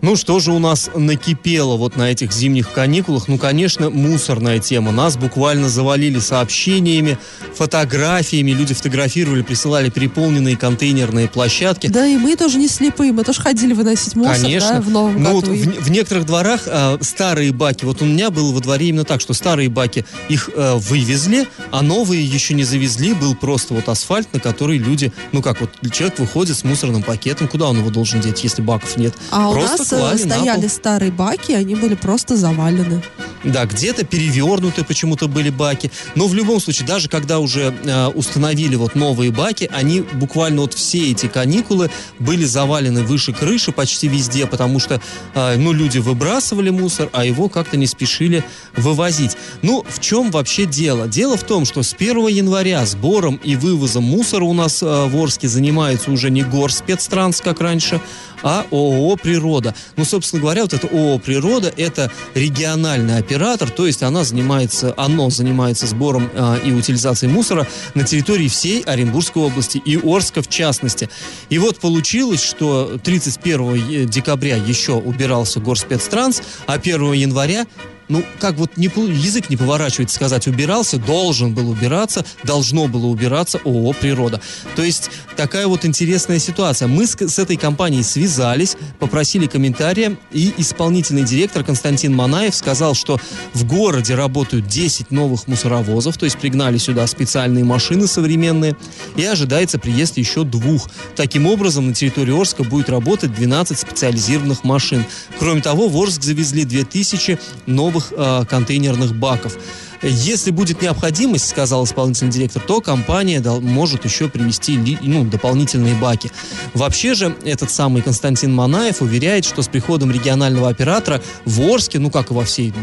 Ну 0.04 0.16
что 0.16 0.40
же 0.40 0.52
у 0.54 0.60
нас 0.60 0.90
накипело 0.96 1.76
вот 1.76 1.98
на 1.98 2.12
этих 2.12 2.32
зимних 2.32 2.72
каникулах? 2.72 3.28
Ну, 3.28 3.38
конечно, 3.38 3.90
мусорная 3.90 4.60
тема. 4.60 4.92
Нас 4.92 5.18
буквально 5.18 5.70
завалили 5.70 6.20
сообщениями, 6.20 7.18
фотографиями. 7.56 8.52
Люди 8.52 8.74
фотографировали, 8.76 9.42
присылали 9.42 9.90
переполненные 9.90 10.56
контейнерные 10.56 11.28
площадки. 11.28 11.88
Да, 11.88 12.06
и 12.08 12.16
мы 12.16 12.36
тоже 12.38 12.58
не 12.60 12.68
слепые, 12.70 13.12
мы 13.12 13.24
тоже 13.24 13.42
ходили 13.42 13.74
выносить 13.74 14.16
мусор, 14.16 14.36
Конечно. 14.36 14.74
да, 14.76 14.82
в 14.82 14.90
новом 14.92 15.22
Ну, 15.22 15.42
году. 15.42 15.52
вот 15.52 15.58
в, 15.58 15.82
в 15.86 15.92
некоторых 15.92 16.26
дворах 16.26 16.62
а, 16.68 16.98
старые 17.02 17.52
баки, 17.52 17.84
вот 17.84 18.02
у 18.02 18.06
меня 18.06 18.30
было 18.30 18.54
во 18.54 18.60
дворе 18.62 18.90
именно 18.90 19.04
так, 19.04 19.20
что 19.20 19.34
старые 19.34 19.68
баки 19.68 20.06
их 20.30 20.50
а, 20.56 20.78
вывезли, 20.78 21.50
а 21.72 21.82
новые 21.82 22.24
еще 22.24 22.54
не 22.54 22.64
завезли, 22.64 23.14
был 23.14 23.36
просто 23.36 23.74
вот 23.74 23.90
асфальт, 23.90 24.32
на 24.32 24.40
который 24.40 24.78
люди, 24.78 25.12
ну 25.32 25.42
как 25.42 25.60
вот 25.60 25.72
человек 25.92 26.20
выходит 26.20 26.56
с 26.56 26.64
мусорным 26.64 27.02
пакетом, 27.04 27.48
куда 27.50 27.68
он 27.68 27.80
его 27.80 27.90
должен 27.90 28.07
деть, 28.14 28.44
если 28.44 28.62
баков 28.62 28.98
нет? 28.98 29.14
А 29.32 29.50
у 29.50 29.54
Просто 29.54 29.98
нас 29.98 30.22
э, 30.22 30.26
на 30.26 30.36
стояли 30.36 30.62
пол. 30.62 30.70
старые 30.70 31.12
баки, 31.12 31.52
они 31.52 31.76
были 31.76 31.96
просто 31.96 32.36
завалены. 32.36 33.02
Да, 33.44 33.66
где-то 33.66 34.04
перевернуты 34.04 34.84
почему-то 34.84 35.28
были 35.28 35.50
баки. 35.50 35.92
Но 36.16 36.28
в 36.28 36.34
любом 36.34 36.60
случае, 36.60 36.88
даже 36.88 37.08
когда 37.10 37.40
уже 37.40 37.74
э, 37.84 38.08
установили 38.08 38.76
вот 38.76 38.96
новые 38.96 39.32
баки, 39.32 39.70
они 39.74 40.02
буквально 40.02 40.62
вот 40.62 40.74
все 40.74 41.12
эти 41.12 41.28
каникулы 41.28 41.90
были 42.20 42.46
завалены 42.46 43.04
выше 43.04 43.34
крыши 43.34 43.72
почти 43.72 44.08
везде, 44.08 44.48
потому 44.48 44.80
что, 44.80 45.02
э, 45.34 45.56
ну, 45.58 45.72
люди 45.72 46.00
выбрасывали 46.00 46.70
мусор, 46.70 47.10
а 47.14 47.26
его 47.26 47.48
как-то 47.50 47.78
не 47.78 47.88
спешили 47.88 48.44
вывозить. 48.76 49.38
Ну, 49.62 49.86
в 49.88 50.00
чем 50.00 50.32
вообще 50.32 50.66
дело? 50.66 51.08
Дело 51.08 51.38
в 51.38 51.44
том, 51.44 51.66
что 51.66 51.84
с 51.84 51.94
1 51.94 52.28
января 52.28 52.86
сбором 52.86 53.40
и 53.44 53.56
вывозом 53.56 54.04
мусора 54.04 54.44
у 54.44 54.54
нас 54.54 54.82
э, 54.82 54.86
в 54.86 55.16
Орске 55.16 55.48
занимается 55.48 56.12
уже 56.12 56.30
не 56.30 56.44
Горспецтранс, 56.44 57.42
как 57.42 57.62
раньше, 57.62 57.97
а 58.44 58.66
ООО 58.72 59.16
«Природа». 59.16 59.74
Ну, 59.96 60.06
собственно 60.06 60.42
говоря, 60.42 60.64
вот 60.64 60.74
это 60.74 60.88
ООО 60.88 61.20
«Природа»— 61.20 61.74
это 61.78 62.12
региональный 62.36 63.18
оператор, 63.18 63.70
то 63.70 63.88
есть 63.88 64.04
она 64.04 64.24
занимается, 64.24 64.94
оно 64.98 65.30
занимается 65.30 65.88
сбором 65.88 66.30
э, 66.34 66.60
и 66.66 66.72
утилизацией 66.72 67.32
мусора 67.32 67.68
на 67.96 68.04
территории 68.04 68.48
всей 68.48 68.82
Оренбургской 68.84 69.44
области 69.44 69.78
и 69.78 69.98
Орска 69.98 70.42
в 70.42 70.50
частности. 70.50 71.10
И 71.50 71.58
вот 71.58 71.80
получилось, 71.80 72.44
что 72.44 73.00
31 73.04 74.08
декабря 74.08 74.56
еще 74.58 74.94
убирался 74.94 75.60
Горспецтранс, 75.60 76.42
а 76.66 76.74
1 76.74 77.14
января 77.14 77.66
ну, 78.10 78.24
как 78.40 78.56
вот 78.56 78.78
не, 78.78 78.86
язык 78.88 79.50
не 79.50 79.58
поворачивается 79.58 80.16
сказать, 80.16 80.48
убирался, 80.48 80.98
должен 80.98 81.54
был 81.54 81.70
убираться, 81.70 82.26
должно 82.44 82.88
было 82.88 83.08
убираться 83.08 83.60
ООО 83.64 83.94
«Природа». 83.94 84.42
То 84.76 84.84
есть 84.84 85.10
такая 85.36 85.68
вот 85.68 85.86
интересная 85.86 86.40
ситуация. 86.40 86.88
Мы 86.88 87.06
с, 87.06 87.16
с 87.16 87.40
этой 87.40 87.58
компанией 87.58 88.04
связались, 88.04 88.78
попросили 89.00 89.48
комментария, 89.48 90.18
и 90.32 90.54
исполнительный 90.58 91.24
директор 91.24 91.64
Константин 91.64 92.16
Манаев 92.16 92.56
сказал, 92.56 92.96
что 92.96 93.20
в 93.54 93.66
городе 93.66 94.16
работают 94.16 94.68
10 94.68 95.12
новых 95.12 95.48
мусоровозов, 95.48 96.18
то 96.18 96.26
есть 96.26 96.38
пригнали 96.38 96.78
сюда 96.78 97.06
специальные 97.08 97.64
машины 97.64 98.08
современные, 98.08 98.76
и 99.16 99.24
ожидается 99.24 99.80
приезд 99.80 100.18
еще 100.18 100.44
двух. 100.44 100.90
Таким 101.16 101.46
образом, 101.46 101.88
на 101.88 101.94
территории 101.94 102.40
Орска 102.40 102.64
будет 102.64 102.90
работать 102.90 103.34
12 103.34 103.78
специализированных 103.78 104.64
машин. 104.64 105.06
Кроме 105.40 105.62
того, 105.62 105.90
в 105.90 105.98
Орск 105.98 106.24
завезли 106.24 106.64
2000 106.64 107.40
новых 107.66 107.97
э, 108.12 108.46
контейнерных 108.50 109.14
баков. 109.14 109.58
Если 110.02 110.52
будет 110.52 110.82
необходимость, 110.82 111.48
сказал 111.48 111.84
исполнительный 111.86 112.32
директор, 112.32 112.62
то 112.62 112.82
компания 112.82 113.42
может 113.42 114.06
еще 114.06 114.30
привести 114.30 114.76
ли- 114.76 114.98
ну, 115.02 115.24
дополнительные 115.24 115.96
баки. 115.96 116.32
Вообще 116.74 117.14
же 117.14 117.36
этот 117.44 117.72
самый 117.72 118.02
Константин 118.02 118.54
Манаев 118.54 119.02
уверяет, 119.02 119.46
что 119.46 119.62
с 119.62 119.68
приходом 119.68 120.12
регионального 120.12 120.70
оператора 120.70 121.22
в 121.46 121.62
Орске, 121.62 122.00
ну 122.00 122.12
как 122.12 122.32
и 122.32 122.34
во 122.34 122.46
всей, 122.46 122.74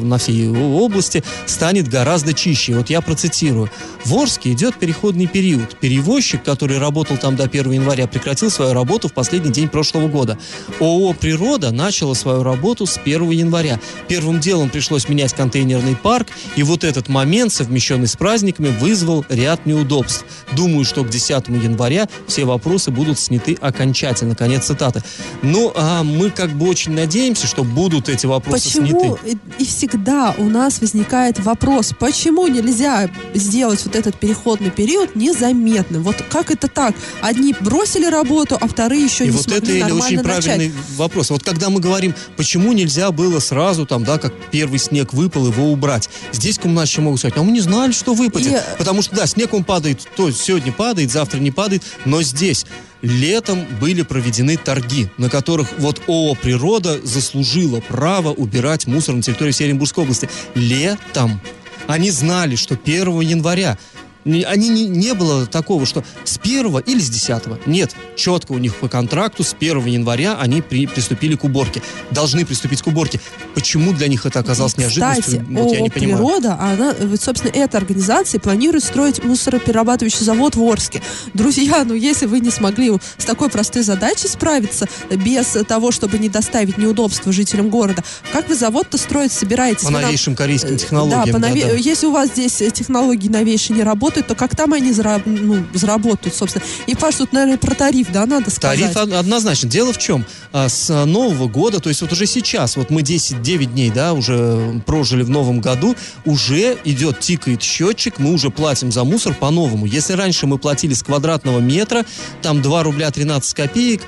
на 0.00 0.18
всей 0.18 0.48
области, 0.48 1.24
станет 1.46 1.88
гораздо 1.88 2.34
чище. 2.34 2.74
Вот 2.74 2.90
я 2.90 3.00
процитирую. 3.00 3.70
В 4.04 4.14
Орске 4.14 4.52
идет 4.52 4.76
переходный 4.76 5.26
период. 5.26 5.78
Перевозчик, 5.80 6.42
который 6.42 6.78
работал 6.78 7.16
там 7.16 7.36
до 7.36 7.44
1 7.44 7.72
января, 7.72 8.06
прекратил 8.06 8.50
свою 8.50 8.72
работу 8.72 9.08
в 9.08 9.12
последний 9.12 9.52
день 9.52 9.68
прошлого 9.68 10.08
года. 10.08 10.38
ООО 10.78 11.12
«Природа» 11.14 11.70
начала 11.70 12.14
свою 12.14 12.42
работу 12.42 12.86
с 12.86 12.98
1 12.98 13.30
января. 13.30 13.80
Первым 14.08 14.40
делом 14.40 14.70
пришлось 14.70 15.08
менять 15.08 15.32
контейнерный 15.34 15.96
парк, 15.96 16.28
и 16.56 16.59
вот 16.62 16.84
этот 16.84 17.08
момент, 17.08 17.52
совмещенный 17.52 18.06
с 18.06 18.16
праздниками, 18.16 18.68
вызвал 18.68 19.24
ряд 19.28 19.66
неудобств. 19.66 20.24
Думаю, 20.52 20.84
что 20.84 21.04
к 21.04 21.10
10 21.10 21.48
января 21.48 22.08
все 22.26 22.44
вопросы 22.44 22.90
будут 22.90 23.18
сняты 23.18 23.56
окончательно. 23.60 24.34
Конец 24.34 24.66
цитаты. 24.66 25.02
Ну, 25.42 25.72
а 25.76 26.02
мы 26.02 26.30
как 26.30 26.50
бы 26.50 26.68
очень 26.68 26.92
надеемся, 26.92 27.46
что 27.46 27.64
будут 27.64 28.08
эти 28.08 28.26
вопросы 28.26 28.78
Почему 28.78 29.16
сняты. 29.16 29.38
и, 29.58 29.62
и 29.62 29.66
всегда 29.66 30.34
у 30.38 30.44
нас 30.48 30.80
возникает 30.80 31.38
вопрос, 31.40 31.92
почему 31.98 32.46
нельзя 32.46 33.10
сделать 33.34 33.84
вот 33.84 33.96
этот 33.96 34.18
переходный 34.18 34.70
период 34.70 35.16
незаметным? 35.16 36.02
Вот 36.02 36.16
как 36.30 36.50
это 36.50 36.68
так? 36.68 36.94
Одни 37.22 37.54
бросили 37.60 38.06
работу, 38.06 38.56
а 38.60 38.66
вторые 38.68 39.04
еще 39.04 39.24
И 39.24 39.28
не 39.28 39.32
вот 39.32 39.42
смогли 39.42 39.78
это 39.78 39.88
нормально 39.88 40.20
очень 40.20 40.28
начать. 40.28 40.44
правильный 40.44 40.72
вопрос. 40.96 41.30
Вот 41.30 41.42
когда 41.42 41.70
мы 41.70 41.80
говорим, 41.80 42.14
почему 42.36 42.72
нельзя 42.72 43.10
было 43.10 43.38
сразу, 43.40 43.86
там, 43.86 44.04
да, 44.04 44.18
как 44.18 44.32
первый 44.50 44.78
снег 44.78 45.12
выпал, 45.12 45.46
его 45.46 45.72
убрать. 45.72 46.08
Здесь 46.32 46.49
коммунальщики 46.58 47.00
могут 47.00 47.20
сказать, 47.20 47.36
а 47.38 47.42
мы 47.42 47.52
не 47.52 47.60
знали, 47.60 47.92
что 47.92 48.14
выпадет. 48.14 48.52
И- 48.52 48.78
Потому 48.78 49.02
что, 49.02 49.14
да, 49.16 49.26
снег 49.26 49.54
он 49.54 49.64
падает, 49.64 50.06
то 50.16 50.30
сегодня 50.30 50.72
падает, 50.72 51.10
завтра 51.10 51.38
не 51.38 51.50
падает, 51.50 51.82
но 52.04 52.22
здесь 52.22 52.66
летом 53.02 53.64
были 53.80 54.02
проведены 54.02 54.56
торги, 54.56 55.08
на 55.16 55.30
которых 55.30 55.68
вот 55.78 56.02
ООО 56.06 56.34
«Природа» 56.34 57.00
заслужила 57.04 57.80
право 57.80 58.32
убирать 58.32 58.86
мусор 58.86 59.14
на 59.14 59.22
территории 59.22 59.52
всей 59.52 59.64
Оренбургской 59.64 60.04
области. 60.04 60.28
Летом. 60.54 61.40
Они 61.86 62.10
знали, 62.10 62.56
что 62.56 62.76
1 62.76 63.20
января 63.20 63.78
они 64.24 64.68
не, 64.68 64.86
не 64.88 65.14
было 65.14 65.46
такого, 65.46 65.86
что 65.86 66.04
с 66.24 66.38
1 66.38 66.78
или 66.86 66.98
с 67.00 67.08
10. 67.10 67.66
Нет, 67.66 67.94
четко 68.16 68.52
у 68.52 68.58
них 68.58 68.74
по 68.76 68.88
контракту 68.88 69.42
с 69.44 69.54
1 69.58 69.86
января 69.86 70.36
они 70.38 70.62
при- 70.62 70.86
приступили 70.86 71.36
к 71.36 71.44
уборке. 71.44 71.82
Должны 72.10 72.44
приступить 72.44 72.82
к 72.82 72.86
уборке. 72.86 73.20
Почему 73.54 73.92
для 73.92 74.08
них 74.08 74.26
это 74.26 74.40
оказалось 74.40 74.74
И, 74.76 74.80
неожиданностью? 74.80 75.24
Кстати, 75.40 75.44
вот 75.48 75.72
я 75.72 75.80
не 75.80 75.90
понимаю. 75.90 76.16
«Природа», 76.18 76.58
она, 76.60 76.94
вот, 77.00 77.20
собственно, 77.20 77.50
эта 77.52 77.78
организация 77.78 78.40
планирует 78.40 78.84
строить 78.84 79.22
мусороперерабатывающий 79.24 80.24
завод 80.24 80.56
в 80.56 80.62
Орске. 80.62 81.02
Друзья, 81.34 81.84
ну 81.84 81.94
если 81.94 82.26
вы 82.26 82.40
не 82.40 82.50
смогли 82.50 82.90
с 83.18 83.24
такой 83.24 83.48
простой 83.50 83.82
задачей 83.82 84.28
справиться, 84.28 84.86
без 85.10 85.56
того, 85.66 85.90
чтобы 85.92 86.18
не 86.18 86.28
доставить 86.28 86.78
неудобства 86.78 87.32
жителям 87.32 87.68
города, 87.70 88.02
как 88.32 88.48
вы 88.48 88.54
завод-то 88.54 88.98
строить 88.98 89.32
собираетесь? 89.32 89.84
По 89.84 89.90
новейшим 89.90 90.34
корейским 90.34 90.74
Э, 90.74 90.78
технологиям. 90.78 91.24
Да, 91.26 91.32
по 91.32 91.38
нове- 91.38 91.62
да-да. 91.64 91.76
если 91.76 92.06
у 92.06 92.12
вас 92.12 92.28
здесь 92.30 92.54
технологии 92.72 93.28
новейшие 93.28 93.76
не 93.76 93.82
работают, 93.82 94.09
то 94.10 94.34
как 94.34 94.54
там 94.56 94.72
они 94.72 94.90
зара- 94.92 95.22
ну, 95.24 95.64
заработают, 95.74 96.34
собственно? 96.34 96.64
И, 96.86 96.94
Паш, 96.94 97.16
тут, 97.16 97.32
наверное, 97.32 97.58
про 97.58 97.74
тариф, 97.74 98.08
да, 98.12 98.26
надо 98.26 98.50
сказать. 98.50 98.78
Тариф 98.80 98.96
од- 98.96 99.12
однозначно. 99.12 99.68
Дело 99.68 99.92
в 99.92 99.98
чем? 99.98 100.24
А, 100.52 100.68
С 100.68 101.04
Нового 101.04 101.48
года, 101.48 101.80
то 101.80 101.88
есть 101.88 102.00
вот 102.02 102.12
уже 102.12 102.26
сейчас, 102.26 102.76
вот 102.76 102.90
мы 102.90 103.02
10-9 103.02 103.66
дней, 103.72 103.90
да, 103.90 104.12
уже 104.12 104.82
прожили 104.86 105.22
в 105.22 105.30
Новом 105.30 105.60
году, 105.60 105.94
уже 106.24 106.76
идет, 106.84 107.20
тикает 107.20 107.62
счетчик, 107.62 108.18
мы 108.18 108.32
уже 108.32 108.50
платим 108.50 108.90
за 108.92 109.04
мусор 109.04 109.34
по-новому. 109.34 109.86
Если 109.86 110.14
раньше 110.14 110.46
мы 110.46 110.58
платили 110.58 110.94
с 110.94 111.02
квадратного 111.02 111.60
метра, 111.60 112.04
там 112.42 112.62
2 112.62 112.82
рубля 112.82 113.10
13 113.10 113.54
копеек, 113.54 114.02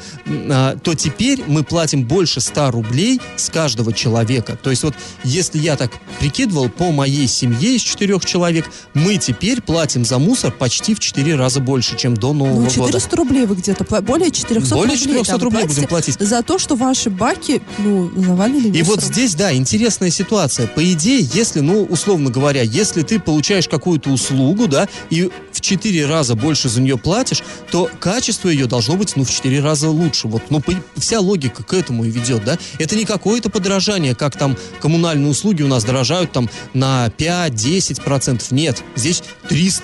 а, 0.51 0.77
то 0.83 0.95
теперь 0.95 1.43
мы 1.47 1.63
платим 1.65 2.05
больше 2.05 2.41
100 2.41 2.71
рублей 2.71 3.21
с 3.37 3.51
каждого 3.51 3.93
человека. 3.93 4.57
То 4.63 4.71
есть 4.71 4.83
вот 4.83 4.95
если 5.25 5.59
я 5.59 5.77
так 5.77 5.91
прикидывал, 6.19 6.69
по 6.69 6.91
моей 6.93 7.27
семье 7.27 7.77
из 7.77 7.83
четырех 7.83 8.25
человек, 8.25 8.71
мы 8.95 9.17
теперь 9.19 9.61
платим 9.61 9.92
платим 9.93 10.05
за 10.07 10.19
мусор 10.19 10.53
почти 10.53 10.95
в 10.95 11.01
4 11.01 11.37
раза 11.37 11.61
больше, 11.61 11.97
чем 11.97 12.15
до 12.17 12.33
Нового 12.33 12.61
Ну, 12.61 12.71
года. 12.71 12.93
400 12.93 13.17
рублей 13.17 13.47
вы 13.47 13.57
где-то, 13.57 13.85
более 14.01 14.31
400 14.31 14.75
Более 14.75 14.95
рублей. 14.95 15.07
400 15.07 15.39
да, 15.39 15.45
рублей 15.45 15.61
платите 15.61 15.75
будем 15.75 15.89
платить. 15.89 16.17
За 16.19 16.43
то, 16.43 16.59
что 16.59 16.77
ваши 16.77 17.11
баки, 17.11 17.61
ну, 17.79 18.11
завалили 18.17 18.69
И 18.69 18.83
вот 18.83 18.97
мусором. 18.97 19.13
здесь, 19.13 19.35
да, 19.35 19.53
интересная 19.53 20.11
ситуация. 20.11 20.67
По 20.67 20.81
идее, 20.93 21.29
если, 21.35 21.61
ну, 21.61 21.85
условно 21.85 22.31
говоря, 22.31 22.63
если 22.63 23.03
ты 23.03 23.21
получаешь 23.21 23.69
какую-то 23.69 24.11
услугу, 24.11 24.67
да, 24.67 24.89
и 25.11 25.31
в 25.53 25.61
4 25.61 26.07
раза 26.07 26.35
больше 26.35 26.71
за 26.71 26.81
нее 26.81 26.97
платишь, 26.97 27.43
то 27.71 27.91
качество 28.01 28.49
ее 28.49 28.67
должно 28.67 28.97
быть, 28.97 29.15
ну, 29.17 29.25
в 29.25 29.31
4 29.31 29.61
раза 29.61 29.91
лучше. 29.91 30.29
Вот, 30.29 30.45
ну, 30.49 30.63
вся 30.97 31.21
логика 31.21 31.63
к 31.63 31.75
этому 31.75 32.05
и 32.05 32.11
ведет, 32.11 32.45
да. 32.45 32.59
Это 32.79 32.97
не 32.97 33.05
какое-то 33.05 33.51
подорожание, 33.51 34.15
как 34.15 34.39
там 34.39 34.57
коммунальные 34.81 35.31
услуги 35.31 35.63
у 35.63 35.69
нас 35.69 35.85
дорожают 35.85 36.33
там 36.33 36.49
на 36.73 37.09
5-10%. 37.19 38.43
Нет, 38.53 38.83
здесь 38.97 39.23
300% 39.51 39.82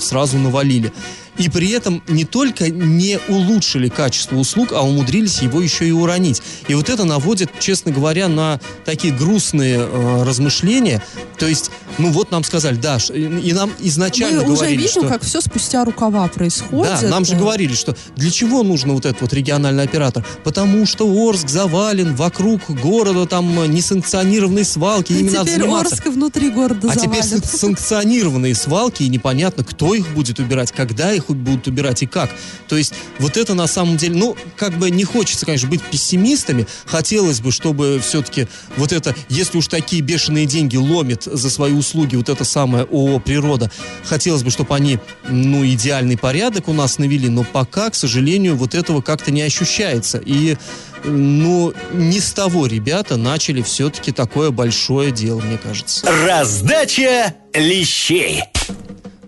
сразу 0.00 0.38
навалили. 0.38 0.92
И 1.38 1.48
при 1.48 1.70
этом 1.70 2.02
не 2.08 2.24
только 2.24 2.68
не 2.68 3.18
улучшили 3.28 3.88
качество 3.88 4.36
услуг, 4.36 4.72
а 4.72 4.82
умудрились 4.86 5.40
его 5.40 5.60
еще 5.60 5.88
и 5.88 5.90
уронить. 5.90 6.42
И 6.68 6.74
вот 6.74 6.90
это 6.90 7.04
наводит, 7.04 7.50
честно 7.58 7.90
говоря, 7.90 8.28
на 8.28 8.60
такие 8.84 9.14
грустные 9.14 9.78
э, 9.80 10.22
размышления. 10.24 11.02
То 11.38 11.46
есть, 11.48 11.70
ну 11.98 12.10
вот 12.10 12.30
нам 12.30 12.44
сказали, 12.44 12.76
да, 12.76 12.98
и 13.14 13.52
нам 13.52 13.70
изначально 13.80 14.42
Мы 14.42 14.48
уже 14.48 14.56
говорили, 14.56 14.76
видим, 14.82 14.90
что... 14.90 15.08
как 15.08 15.22
все 15.22 15.40
спустя 15.40 15.84
рукава 15.84 16.28
происходит. 16.28 17.00
Да, 17.00 17.08
нам 17.08 17.24
же 17.24 17.34
Э, 17.34 17.38
говорили, 17.38 17.74
что 17.74 17.96
для 18.14 18.30
чего 18.30 18.62
нужен 18.62 18.92
вот 18.92 19.06
этот 19.06 19.22
вот 19.22 19.32
региональный 19.32 19.84
оператор? 19.84 20.24
Потому 20.44 20.84
что 20.86 21.06
Орск 21.28 21.48
завален, 21.48 22.14
вокруг 22.14 22.70
города 22.70 23.26
там 23.26 23.72
несанкционированные 23.72 24.64
свалки, 24.64 25.12
ими 25.12 25.30
надо 25.30 25.46
теперь 25.50 25.62
заниматься. 25.62 25.94
Орск 25.94 26.06
внутри 26.08 26.50
города 26.50 26.88
А 26.90 26.96
теперь 26.96 27.22
завален. 27.22 27.44
сан- 27.44 27.58
санкционированные 27.76 28.54
свалки, 28.54 29.02
и 29.02 29.08
непонятно, 29.08 29.64
кто 29.64 29.94
их 29.94 30.12
будет 30.14 30.38
убирать, 30.38 30.72
когда 30.72 31.12
их 31.12 31.21
будут 31.30 31.66
убирать 31.66 32.02
и 32.02 32.06
как. 32.06 32.30
То 32.68 32.76
есть 32.76 32.94
вот 33.18 33.36
это 33.36 33.54
на 33.54 33.66
самом 33.66 33.96
деле, 33.96 34.16
ну, 34.16 34.36
как 34.56 34.78
бы 34.78 34.90
не 34.90 35.04
хочется, 35.04 35.46
конечно, 35.46 35.68
быть 35.68 35.82
пессимистами. 35.82 36.66
Хотелось 36.86 37.40
бы, 37.40 37.52
чтобы 37.52 38.00
все-таки 38.02 38.48
вот 38.76 38.92
это, 38.92 39.14
если 39.28 39.58
уж 39.58 39.68
такие 39.68 40.02
бешеные 40.02 40.46
деньги 40.46 40.76
ломит 40.76 41.24
за 41.24 41.50
свои 41.50 41.72
услуги 41.72 42.16
вот 42.16 42.28
это 42.28 42.44
самое 42.44 42.84
ООО 42.84 43.20
«Природа», 43.20 43.70
хотелось 44.04 44.42
бы, 44.42 44.50
чтобы 44.50 44.74
они, 44.74 44.98
ну, 45.28 45.64
идеальный 45.66 46.16
порядок 46.16 46.68
у 46.68 46.72
нас 46.72 46.98
навели, 46.98 47.28
но 47.28 47.44
пока, 47.44 47.90
к 47.90 47.94
сожалению, 47.94 48.56
вот 48.56 48.74
этого 48.74 49.00
как-то 49.00 49.30
не 49.30 49.42
ощущается. 49.42 50.18
И 50.24 50.56
ну, 51.04 51.72
не 51.92 52.20
с 52.20 52.32
того 52.32 52.66
ребята 52.66 53.16
начали 53.16 53.62
все-таки 53.62 54.12
такое 54.12 54.50
большое 54.50 55.10
дело, 55.10 55.40
мне 55.40 55.58
кажется. 55.58 56.06
Раздача 56.26 57.34
лещей. 57.54 58.42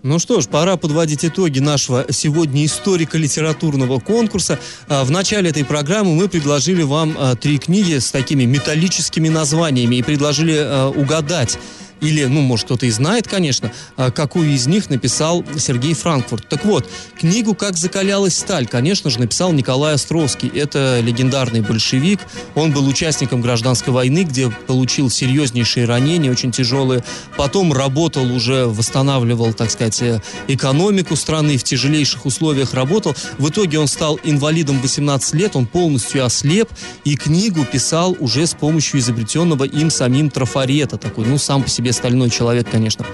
Ну 0.07 0.19
что 0.19 0.39
ж, 0.39 0.47
пора 0.47 0.77
подводить 0.77 1.25
итоги 1.25 1.57
нашего 1.57 2.05
сегодня 2.11 2.63
историко-литературного 2.67 3.99
конкурса. 3.99 4.59
А, 4.87 5.03
В 5.03 5.09
начале 5.09 5.49
этой 5.49 5.65
программы 5.65 6.13
мы 6.13 6.29
предложили 6.29 6.83
вам 6.83 7.15
а, 7.17 7.35
три 7.35 7.57
книги 7.57 7.97
с 7.97 8.11
такими 8.11 8.43
металлическими 8.43 9.29
названиями 9.29 9.95
и 9.95 10.03
предложили 10.03 10.57
а, 10.59 10.89
угадать. 10.89 11.57
Или, 12.01 12.25
ну, 12.25 12.41
может, 12.41 12.65
кто-то 12.65 12.85
и 12.85 12.91
знает, 12.91 13.27
конечно, 13.27 13.71
а, 13.97 14.11
какую 14.11 14.49
из 14.49 14.67
них 14.67 14.89
написал 14.89 15.43
Сергей 15.57 15.93
Франкфурт. 15.93 16.47
Так 16.49 16.65
вот, 16.65 16.89
книгу 17.17 17.55
«Как 17.55 17.77
закалялась 17.77 18.37
сталь», 18.37 18.67
конечно 18.67 19.09
же, 19.09 19.19
написал 19.19 19.51
Николай 19.53 19.93
Островский. 19.93 20.49
Это 20.49 20.99
легендарный 21.01 21.61
большевик. 21.61 22.19
Он 22.53 22.71
был 22.71 22.87
участником 22.87 23.41
гражданской 23.41 23.93
войны, 23.93 24.23
где 24.23 24.49
получил 24.49 25.09
серьезнейшие 25.09 25.85
ранения, 25.85 26.31
очень 26.31 26.51
тяжелые. 26.51 27.03
Потом 27.37 27.73
работал 27.73 28.31
уже, 28.31 28.65
восстанавливал, 28.65 29.53
так 29.53 29.71
сказать, 29.71 30.01
э, 30.01 30.21
экономику 30.47 31.15
страны, 31.15 31.57
в 31.57 31.63
тяжелейших 31.63 32.25
условиях 32.25 32.73
работал. 32.73 33.15
В 33.37 33.49
итоге 33.49 33.79
он 33.79 33.87
стал 33.87 34.19
инвалидом 34.23 34.79
18 34.81 35.33
лет, 35.33 35.55
он 35.55 35.65
полностью 35.65 36.25
ослеп, 36.25 36.69
и 37.03 37.15
книгу 37.15 37.65
писал 37.65 38.15
уже 38.19 38.45
с 38.45 38.53
помощью 38.53 38.99
изобретенного 38.99 39.63
им 39.63 39.89
самим 39.89 40.29
трафарета. 40.29 40.97
Такой, 40.97 41.25
ну, 41.25 41.37
сам 41.37 41.63
по 41.63 41.69
себе 41.69 41.84
стальной 41.93 42.29
человек, 42.29 42.67
конечно. 42.69 43.05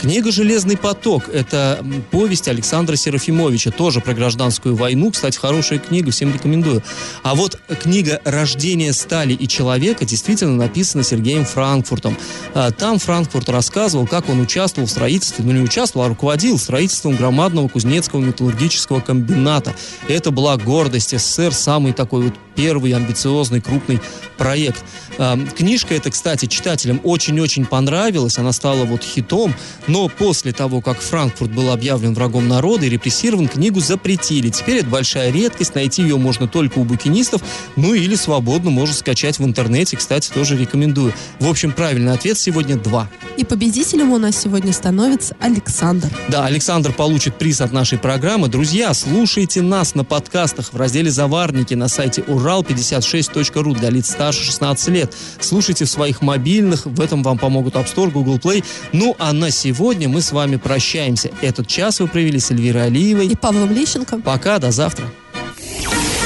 Книга 0.00 0.32
«Железный 0.32 0.78
поток»— 0.78 1.28
это 1.32 1.84
повесть 2.10 2.48
Александра 2.48 2.96
Серафимовича, 2.96 3.70
тоже 3.70 4.00
про 4.00 4.14
гражданскую 4.14 4.74
войну. 4.74 5.10
Кстати, 5.10 5.36
хорошая 5.36 5.78
книга, 5.78 6.10
всем 6.10 6.32
рекомендую. 6.32 6.82
А 7.22 7.34
вот 7.34 7.60
книга 7.82 8.18
«Рождение 8.24 8.94
стали 8.94 9.34
и 9.34 9.46
человека» 9.46 10.06
действительно 10.06 10.56
написана 10.56 11.04
Сергеем 11.04 11.44
Франкфуртом. 11.44 12.16
А, 12.54 12.70
Там 12.70 12.98
Франкфурт 12.98 13.50
рассказывал, 13.50 14.06
как 14.06 14.30
он 14.30 14.40
участвовал 14.40 14.88
в 14.88 14.90
строительстве, 14.90 15.44
ну 15.44 15.52
не 15.52 15.60
участвовал, 15.60 16.06
а 16.06 16.08
руководил 16.08 16.58
строительством 16.58 17.16
громадного 17.16 17.68
кузнецкого 17.68 18.20
металлургического 18.20 19.00
комбината. 19.00 19.74
Это 20.08 20.30
была 20.30 20.56
гордость 20.56 21.10
СССР, 21.10 21.52
самый 21.52 21.92
такой 21.92 22.22
вот 22.22 22.34
первый 22.60 22.92
амбициозный 22.92 23.62
крупный 23.62 24.00
проект. 24.36 24.84
А, 25.16 25.38
Книжка 25.56 25.94
эта, 25.94 26.10
кстати, 26.10 26.44
читателям 26.44 27.00
очень-очень 27.04 27.64
понравилась, 27.64 28.36
она 28.36 28.52
стала 28.52 28.84
вот 28.84 29.02
хитом, 29.02 29.54
но 29.86 30.08
после 30.08 30.52
того, 30.52 30.82
как 30.82 31.00
Франкфурт 31.00 31.50
был 31.52 31.70
объявлен 31.70 32.12
врагом 32.12 32.48
народа 32.48 32.84
и 32.84 32.90
репрессирован, 32.90 33.48
книгу 33.48 33.80
запретили. 33.80 34.50
Теперь 34.50 34.78
это 34.78 34.88
большая 34.88 35.32
редкость, 35.32 35.74
найти 35.74 36.02
ее 36.02 36.18
можно 36.18 36.46
только 36.46 36.78
у 36.80 36.84
букинистов, 36.84 37.42
ну 37.76 37.94
или 37.94 38.14
свободно 38.14 38.68
можно 38.68 38.94
скачать 38.94 39.38
в 39.38 39.44
интернете, 39.44 39.96
кстати, 39.96 40.30
тоже 40.30 40.58
рекомендую. 40.58 41.14
В 41.38 41.48
общем, 41.48 41.72
правильный 41.72 42.12
ответ 42.12 42.38
сегодня 42.38 42.76
два. 42.76 43.08
И 43.38 43.44
победителем 43.44 44.12
у 44.12 44.18
нас 44.18 44.36
сегодня 44.36 44.74
становится 44.74 45.34
Александр. 45.40 46.08
Да, 46.28 46.44
Александр 46.44 46.92
получит 46.92 47.36
приз 47.36 47.62
от 47.62 47.72
нашей 47.72 47.96
программы. 47.96 48.48
Друзья, 48.48 48.92
слушайте 48.92 49.62
нас 49.62 49.94
на 49.94 50.04
подкастах 50.04 50.74
в 50.74 50.76
разделе 50.76 51.10
«Заварники» 51.10 51.72
на 51.72 51.88
сайте 51.88 52.22
урал56.ру 52.50 53.74
для 53.74 53.90
лиц 53.90 54.10
старше 54.10 54.44
16 54.44 54.88
лет. 54.88 55.14
Слушайте 55.40 55.84
в 55.84 55.90
своих 55.90 56.22
мобильных, 56.22 56.86
в 56.86 57.00
этом 57.00 57.22
вам 57.22 57.38
помогут 57.38 57.74
App 57.74 57.86
Store, 57.92 58.10
Google 58.10 58.38
Play. 58.38 58.64
Ну, 58.92 59.14
а 59.18 59.32
на 59.32 59.50
сегодня 59.50 60.08
мы 60.08 60.20
с 60.20 60.32
вами 60.32 60.56
прощаемся. 60.56 61.30
Этот 61.40 61.66
час 61.66 62.00
вы 62.00 62.08
провели 62.08 62.38
с 62.38 62.50
Эльвирой 62.50 62.86
Алиевой. 62.86 63.26
И 63.26 63.36
Павлом 63.36 63.72
Лещенко. 63.72 64.20
Пока, 64.20 64.58
до 64.58 64.70
завтра. 64.70 65.06